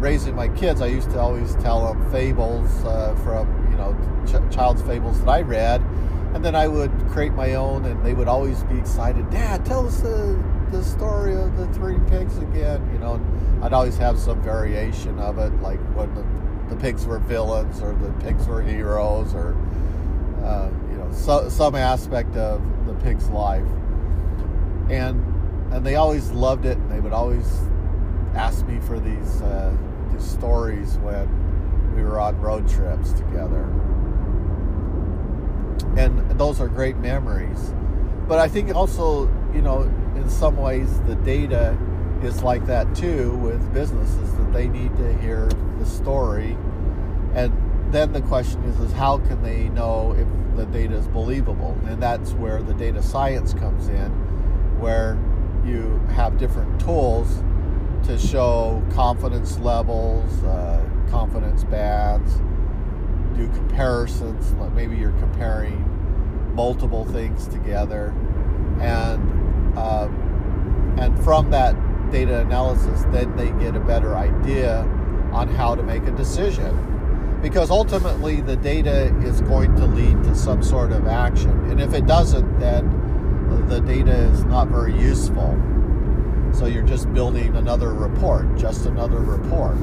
[0.00, 3.94] raising my kids, I used to always tell them fables uh, from you know
[4.26, 5.80] ch- child's fables that I read,
[6.34, 9.28] and then I would create my own, and they would always be excited.
[9.30, 12.88] Dad, tell us the the story of the three pigs again.
[12.92, 13.20] You know,
[13.62, 17.94] I'd always have some variation of it, like when the, the pigs were villains, or
[17.94, 19.56] the pigs were heroes, or
[20.44, 23.66] uh, you know, so, some aspect of the pig's life,
[24.90, 25.22] and
[25.72, 27.46] and they always loved it, and they would always
[28.36, 29.74] ask me for these uh,
[30.12, 31.26] these stories when
[31.96, 33.64] we were on road trips together,
[35.96, 37.72] and those are great memories.
[38.28, 39.82] But I think also, you know,
[40.14, 41.76] in some ways, the data
[42.22, 46.56] is like that too with businesses that they need to hear the story,
[47.34, 47.52] and
[47.90, 50.26] then the question is, is how can they know if
[50.56, 51.78] the data is believable?
[51.86, 54.10] And that's where the data science comes in,
[54.78, 55.16] where
[55.64, 57.42] you have different tools
[58.06, 62.36] to show confidence levels, uh, confidence bands,
[63.36, 64.52] do comparisons.
[64.54, 65.84] Like maybe you're comparing
[66.54, 68.14] multiple things together,
[68.80, 69.20] and
[69.76, 71.74] um, and from that
[72.10, 74.80] data analysis, then they get a better idea
[75.32, 76.82] on how to make a decision.
[77.42, 81.92] Because ultimately, the data is going to lead to some sort of action, and if
[81.92, 85.54] it doesn't, then the data is not very useful.
[86.56, 89.76] So you're just building another report, just another report.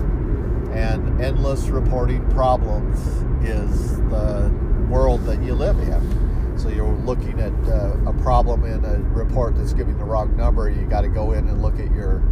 [0.73, 2.99] And endless reporting problems
[3.47, 4.51] is the
[4.89, 6.57] world that you live in.
[6.57, 10.67] So you're looking at uh, a problem in a report that's giving the wrong number.
[10.67, 12.23] You got to go in and look at your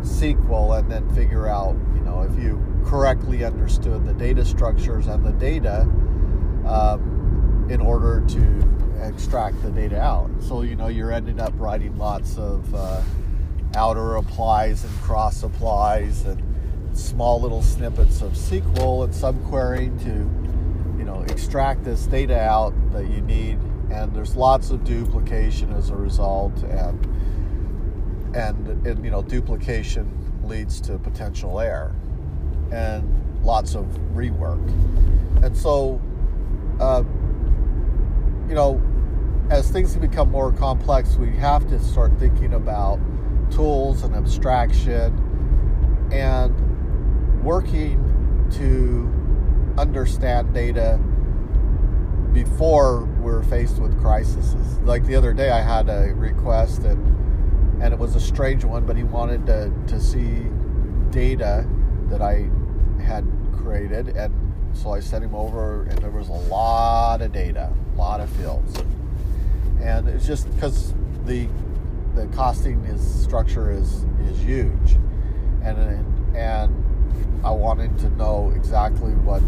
[0.00, 5.26] SQL and then figure out, you know, if you correctly understood the data structures and
[5.26, 5.82] the data
[6.66, 10.30] um, in order to extract the data out.
[10.40, 13.02] So, you know, you're ending up writing lots of uh,
[13.74, 16.42] outer applies and cross applies and
[16.92, 23.08] small little snippets of SQL and subquery to, you know, extract this data out that
[23.08, 23.58] you need.
[23.90, 27.06] And there's lots of duplication as a result, and
[28.36, 30.08] and, and you know, duplication
[30.44, 31.92] leads to potential error
[32.70, 34.64] and lots of rework.
[35.44, 36.00] And so,
[36.78, 37.02] uh,
[38.48, 38.80] you know,
[39.50, 43.00] as things become more complex, we have to start thinking about
[43.50, 47.98] tools and abstraction and working
[48.52, 49.10] to
[49.80, 50.98] understand data
[52.32, 54.54] before we're faced with crises.
[54.80, 57.20] Like the other day, I had a request and
[57.82, 60.46] and it was a strange one, but he wanted to, to see
[61.10, 61.66] data
[62.10, 62.50] that I
[63.02, 63.24] had
[63.56, 64.34] created, and
[64.74, 68.28] so I sent him over, and there was a lot of data, a lot of
[68.30, 68.76] fields,
[69.80, 70.92] and it's just because
[71.24, 71.48] the
[72.20, 74.98] the costing is structure is is huge,
[75.62, 76.84] and and
[77.44, 79.42] I wanted to know exactly what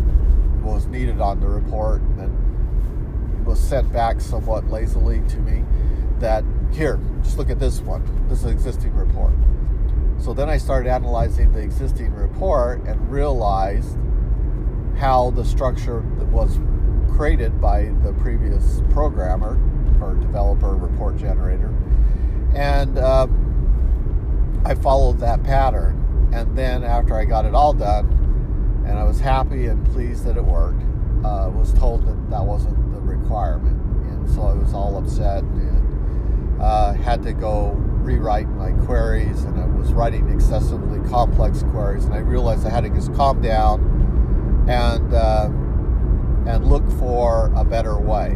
[0.63, 5.65] was needed on the report, and was sent back somewhat lazily to me.
[6.19, 8.03] That here, just look at this one.
[8.29, 9.33] This existing report.
[10.19, 13.99] So then I started analyzing the existing report and realized
[14.97, 16.61] how the structure that was
[17.17, 19.59] created by the previous programmer
[20.01, 21.75] or developer report generator
[22.55, 23.27] and uh,
[24.65, 25.99] I followed that pattern.
[26.33, 28.07] and then after I got it all done,
[28.87, 30.83] and I was happy and pleased that it worked,
[31.25, 33.81] uh, was told that that wasn't the requirement,
[34.11, 37.73] and so I was all upset and uh, had to go
[38.03, 42.85] rewrite my queries, and I was writing excessively complex queries, and I realized I had
[42.85, 45.47] to just calm down and uh,
[46.47, 48.31] and look for a better way.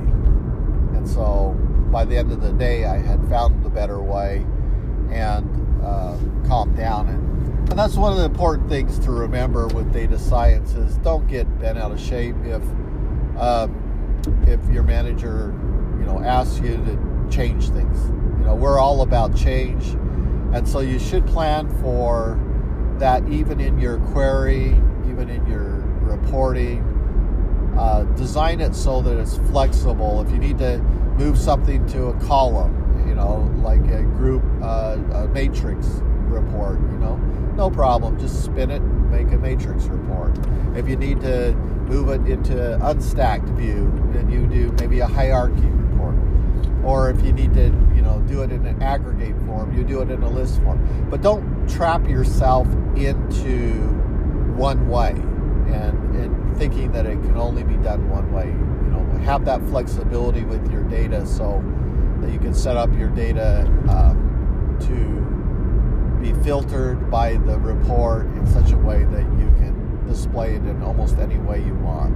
[0.95, 1.57] And so
[1.91, 4.45] by the end of the day, I had found the better way
[5.11, 6.17] and uh,
[6.47, 7.09] calmed down.
[7.09, 11.27] And, and that's one of the important things to remember with data science is don't
[11.27, 12.63] get bent out of shape if
[13.39, 13.83] um,
[14.47, 15.55] if your manager
[15.99, 18.09] you know asks you to change things.
[18.39, 19.89] You know we're all about change,
[20.55, 22.41] and so you should plan for
[22.99, 24.69] that even in your query,
[25.09, 26.93] even in your reporting.
[27.79, 30.23] Uh, design it so that it's flexible.
[30.23, 30.83] If you need to
[31.17, 35.87] move something to a column, you know, like a group, uh, a matrix
[36.29, 37.17] report, you know,
[37.57, 38.19] no problem.
[38.19, 40.37] Just spin it, make a matrix report.
[40.77, 45.67] If you need to move it into unstacked view, then you do maybe a hierarchy
[45.67, 46.15] report.
[46.85, 47.65] Or if you need to,
[47.95, 51.09] you know, do it in an aggregate form, you do it in a list form.
[51.11, 53.73] But don't trap yourself into
[54.57, 56.46] one way and, and
[56.97, 58.47] that it can only be done one way.
[58.47, 61.63] You know, have that flexibility with your data so
[62.23, 64.15] that you can set up your data uh,
[64.87, 70.63] to be filtered by the report in such a way that you can display it
[70.65, 72.15] in almost any way you want.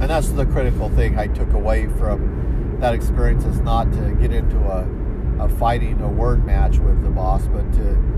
[0.00, 4.32] And that's the critical thing I took away from that experience is not to get
[4.32, 8.12] into a, a fighting a word match with the boss, but to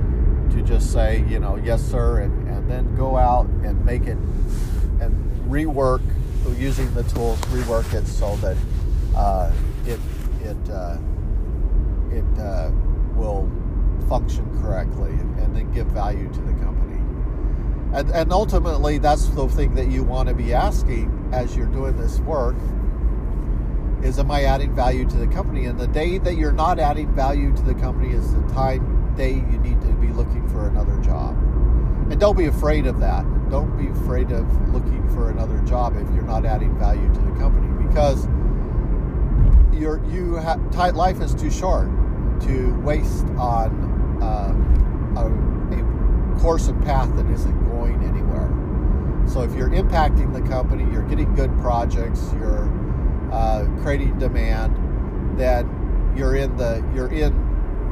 [0.55, 4.19] to just say, you know, yes sir, and, and then go out and make it
[5.01, 5.15] and
[5.51, 6.03] rework
[6.59, 8.57] using the tools, rework it so that
[9.17, 9.53] uh,
[9.87, 10.01] it
[10.43, 10.99] it uh,
[12.11, 12.71] it uh,
[13.15, 13.51] will
[14.09, 17.01] function correctly and, then give value to the company.
[17.97, 21.97] And, and ultimately, that's the thing that you want to be asking as you're doing
[21.97, 22.57] this work
[24.03, 25.67] is am I adding value to the company?
[25.67, 29.35] And the day that you're not adding value to the company is the time day
[29.35, 31.37] you need to be looking for another job.
[32.11, 33.25] And don't be afraid of that.
[33.51, 37.33] Don't be afraid of looking for another job if you're not adding value to the
[37.39, 38.27] company because
[39.73, 40.59] your you ha-
[40.95, 41.89] life is too short
[42.43, 45.27] to waste on uh, a,
[45.77, 48.51] a course and path that isn't going anywhere.
[49.29, 52.71] So if you're impacting the company, you're getting good projects, you're
[53.33, 57.33] uh, creating demand, then you're in the you're in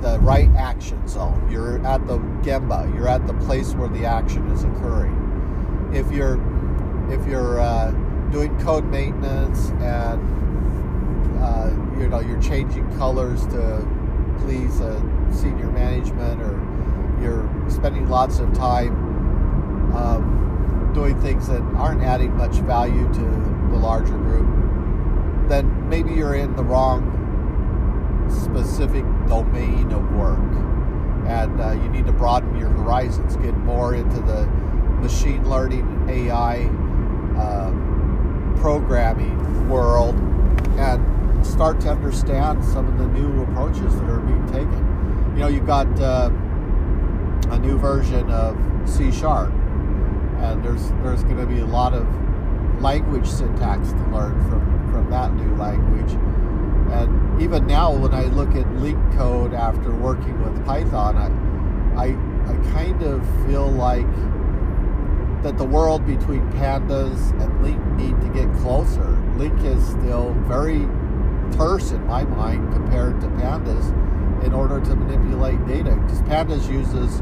[0.02, 1.48] the right action zone.
[1.50, 2.92] You're at the gemba.
[2.94, 5.90] You're at the place where the action is occurring.
[5.94, 6.40] If you're
[7.10, 7.92] if you're uh,
[8.30, 10.20] doing code maintenance and
[11.42, 13.86] uh, you know you're changing colors to
[14.40, 14.80] please
[15.32, 16.58] senior management, or
[17.22, 18.92] you're spending lots of time
[19.94, 23.20] um, doing things that aren't adding much value to
[23.70, 27.18] the larger group, then maybe you're in the wrong
[28.28, 30.38] specific domain of work.
[31.26, 34.46] And uh, you need to broaden your horizons, get more into the
[35.00, 36.64] machine learning, AI,
[37.38, 40.14] um, programming world,
[40.78, 45.32] and start to understand some of the new approaches that are being taken.
[45.34, 46.30] You know, you've got uh,
[47.50, 48.56] a new version of
[48.88, 49.52] C Sharp,
[50.38, 52.06] and there's there's going to be a lot of
[52.82, 56.12] language syntax to learn from from that new language
[56.92, 62.06] and even now, when I look at LeetCode after working with Python, I, I,
[62.50, 64.06] I kind of feel like
[65.42, 69.16] that the world between pandas and LINQ need to get closer.
[69.36, 70.86] LINQ is still very
[71.56, 73.90] terse in my mind compared to pandas
[74.44, 77.20] in order to manipulate data because pandas uses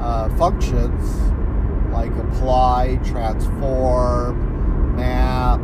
[0.00, 1.20] uh, functions
[1.92, 5.60] like apply, transform, map,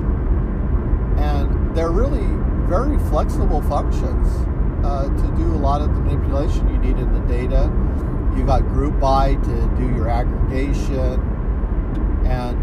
[1.19, 2.27] and they're really
[2.69, 4.29] very flexible functions
[4.85, 7.73] uh, to do a lot of the manipulation you need in the data.
[8.37, 11.19] You got group by to do your aggregation,
[12.27, 12.57] and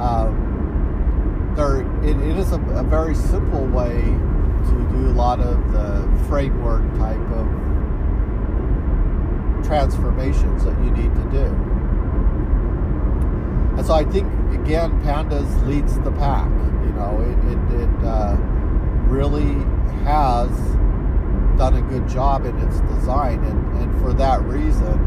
[0.00, 5.72] um, there it, it is a, a very simple way to do a lot of
[5.72, 7.46] the framework type of
[9.64, 11.44] transformations that you need to do.
[13.76, 16.48] And so I think again, pandas leads the pack.
[16.84, 18.36] You know, it it, it uh,
[19.08, 19.54] really
[20.04, 20.50] has
[21.56, 24.98] done a good job in its design, and, and for that reason,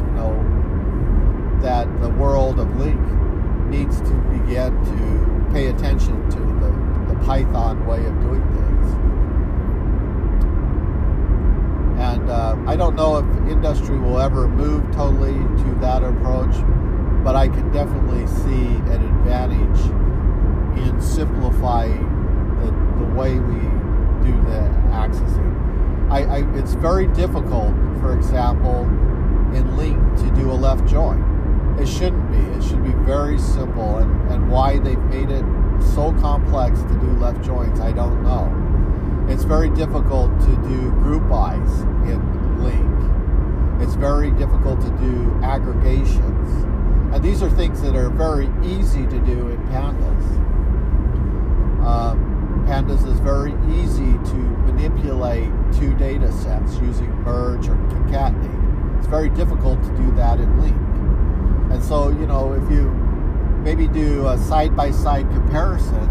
[0.00, 7.14] you know, that the world of LINQ needs to begin to pay attention to the,
[7.14, 8.92] the Python way of doing things.
[12.00, 16.54] And uh, I don't know if industry will ever move totally to that approach,
[17.24, 19.80] but I can definitely see an advantage
[20.86, 22.13] in simplifying
[23.04, 23.60] the, way we
[24.24, 26.10] do the accessing.
[26.10, 28.82] I, I, it's very difficult, for example,
[29.54, 31.76] in LINQ to do a left join.
[31.78, 32.38] It shouldn't be.
[32.38, 33.98] It should be very simple.
[33.98, 35.44] And, and why they've made it
[35.94, 38.50] so complex to do left joins, I don't know.
[39.32, 42.20] It's very difficult to do group bys in
[42.60, 43.82] LINQ.
[43.82, 46.64] It's very difficult to do aggregations.
[47.14, 50.44] And these are things that are very easy to do in pandas.
[51.84, 52.23] Um,
[52.66, 54.36] pandas is very easy to
[54.66, 58.98] manipulate two data sets using merge or concatenate.
[58.98, 61.72] It's very difficult to do that in LINQ.
[61.72, 62.90] And so, you know, if you
[63.62, 66.08] maybe do a side by side comparison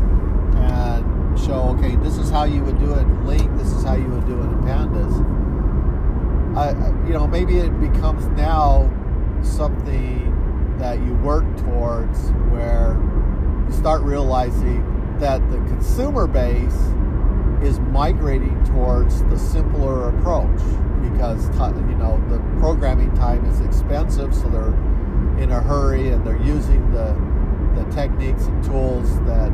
[0.57, 3.95] and show, okay, this is how you would do it in LINQ, this is how
[3.95, 5.43] you would do it in Pandas.
[6.55, 8.91] Uh, you know, maybe it becomes now
[9.41, 12.99] something that you work towards where
[13.67, 14.93] you start realizing
[15.23, 16.75] that the consumer base
[17.63, 20.59] is migrating towards the simpler approach
[21.01, 24.75] because you know the programming time is expensive so they're
[25.41, 27.13] in a hurry and they're using the
[27.75, 29.49] the techniques and tools that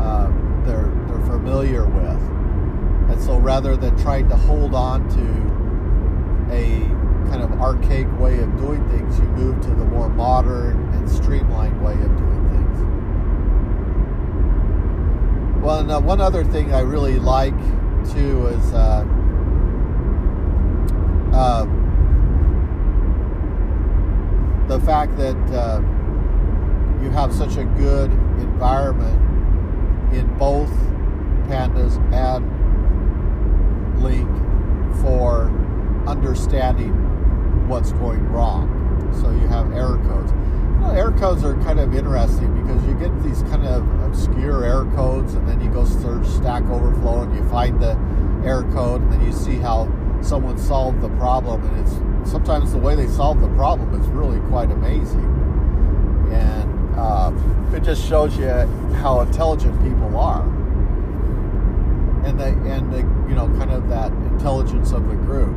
[0.00, 0.26] uh,
[0.66, 2.20] they're they're familiar with,
[3.10, 6.80] and so rather than trying to hold on to a
[7.30, 11.80] kind of archaic way of doing things, you move to the more modern and streamlined
[11.84, 12.96] way of doing things.
[15.66, 17.58] Well, and uh, one other thing I really like
[18.12, 18.72] too is.
[18.72, 19.04] Uh,
[21.32, 21.64] uh,
[24.68, 25.80] the fact that uh,
[27.02, 30.70] you have such a good environment in both
[31.48, 32.46] pandas and
[34.00, 35.50] LINQ for
[36.08, 36.92] understanding
[37.66, 38.70] what's going wrong.
[39.20, 40.30] So you have error codes.
[40.30, 44.64] You know, error codes are kind of interesting because you get these kind of obscure
[44.64, 47.98] error codes, and then you go search Stack Overflow and you find the
[48.44, 49.90] error code, and then you see how
[50.22, 54.40] someone solved the problem, and it's sometimes the way they solve the problem is really
[54.48, 55.24] quite amazing.
[56.32, 57.32] And uh,
[57.74, 58.48] it just shows you
[58.96, 60.42] how intelligent people are,
[62.24, 62.98] and the and the
[63.28, 65.54] you know kind of that intelligence of the group.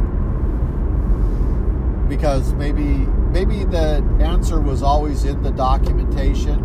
[2.07, 6.59] Because maybe maybe the answer was always in the documentation,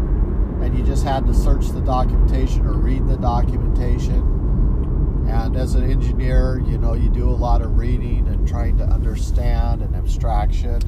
[0.64, 5.26] and you just had to search the documentation or read the documentation.
[5.28, 8.84] And as an engineer, you know, you do a lot of reading and trying to
[8.84, 10.80] understand and abstraction.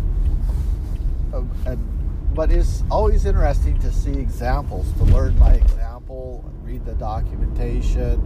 [1.33, 1.79] Uh, and
[2.35, 8.18] but it's always interesting to see examples, to learn by example, read the documentation,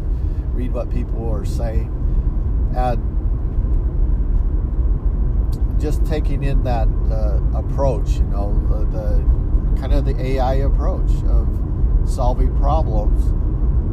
[0.54, 1.90] read what people are saying,
[2.76, 3.00] and
[5.80, 9.40] just taking in that uh, approach, you know, the, the
[9.78, 11.48] kind of the AI approach of
[12.08, 13.22] solving problems,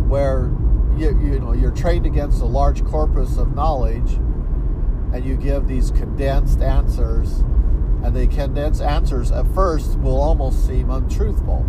[0.09, 0.51] where
[0.97, 4.13] you, you know you're trained against a large corpus of knowledge,
[5.13, 7.43] and you give these condensed answers
[8.03, 11.65] and the condensed answers at first will almost seem untruthful.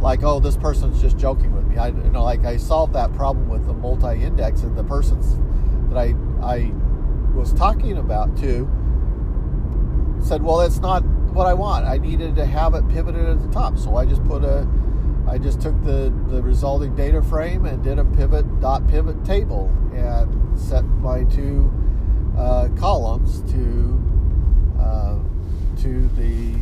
[0.00, 1.78] Like, oh, this person's just joking with me.
[1.78, 5.38] I, you know, like I solved that problem with the multi-index, and the persons
[5.88, 6.72] that I I
[7.34, 8.68] was talking about to
[10.20, 11.86] said, well, that's not what I want.
[11.86, 14.66] I needed to have it pivoted at the top, so I just put a
[15.26, 19.70] I just took the, the resulting data frame and did a pivot dot pivot table
[19.94, 21.72] and set my two
[22.36, 24.02] uh, columns to
[24.80, 25.18] uh,
[25.82, 26.56] to the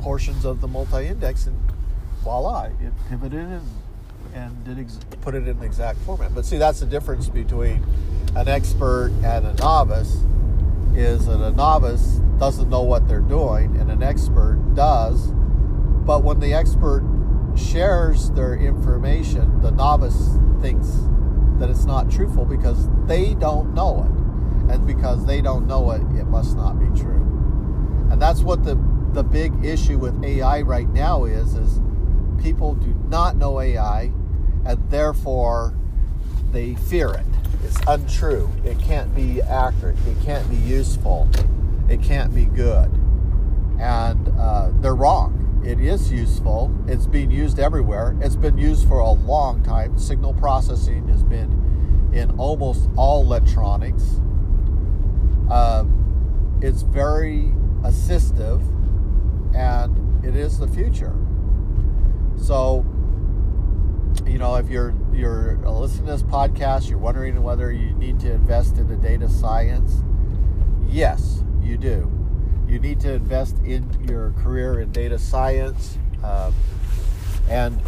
[0.00, 1.58] portions of the multi-index, and
[2.22, 3.68] voila, it pivoted and,
[4.34, 6.34] and did ex- put it in the exact format.
[6.34, 7.82] But see, that's the difference between
[8.36, 10.18] an expert and a novice.
[10.94, 15.32] Is that a novice doesn't know what they're doing, and an expert does.
[15.32, 17.02] But when the expert
[17.56, 20.88] shares their information, the novice thinks
[21.58, 24.72] that it's not truthful because they don't know it.
[24.72, 27.22] And because they don't know it, it must not be true.
[28.10, 28.76] And that's what the
[29.12, 31.80] the big issue with AI right now is is
[32.42, 34.12] people do not know AI
[34.64, 35.74] and therefore
[36.50, 37.33] they fear it.
[37.62, 38.50] It's untrue.
[38.64, 39.96] It can't be accurate.
[40.06, 41.28] It can't be useful.
[41.88, 42.90] It can't be good.
[43.78, 45.62] And uh, they're wrong.
[45.64, 46.74] It is useful.
[46.86, 48.16] It's being used everywhere.
[48.20, 49.98] It's been used for a long time.
[49.98, 54.20] Signal processing has been in almost all electronics.
[55.50, 55.84] Uh,
[56.60, 57.52] it's very
[57.82, 58.62] assistive,
[59.54, 61.14] and it is the future.
[62.36, 62.84] So,
[64.34, 68.32] you know, if you're you're listening to this podcast, you're wondering whether you need to
[68.32, 70.02] invest into data science.
[70.88, 72.10] Yes, you do.
[72.66, 75.98] You need to invest in your career in data science.
[76.24, 76.50] Uh,
[77.48, 77.80] and,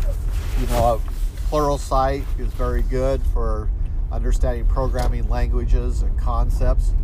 [0.60, 1.02] you know,
[1.50, 3.68] Pluralsight is very good for
[4.12, 6.94] understanding programming languages and concepts.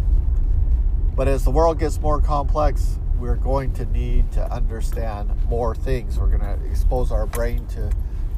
[1.17, 6.17] But as the world gets more complex, we're going to need to understand more things.
[6.17, 7.91] We're going to expose our brain to,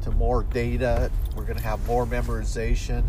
[0.05, 1.11] to more data.
[1.35, 3.03] We're going to have more memorization.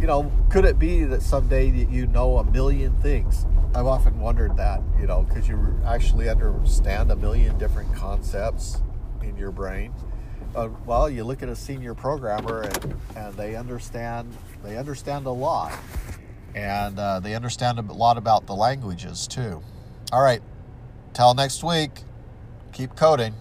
[0.00, 3.46] You know, could it be that someday that you know a million things?
[3.74, 8.82] I've often wondered that, you know, could you actually understand a million different concepts
[9.22, 9.94] in your brain?
[10.56, 15.30] Uh, well, you look at a senior programmer and, and they understand they understand a
[15.30, 15.72] lot,
[16.54, 19.62] and uh, they understand a lot about the languages too.
[20.12, 20.42] All right,
[21.14, 21.90] till next week,
[22.72, 23.34] keep coding.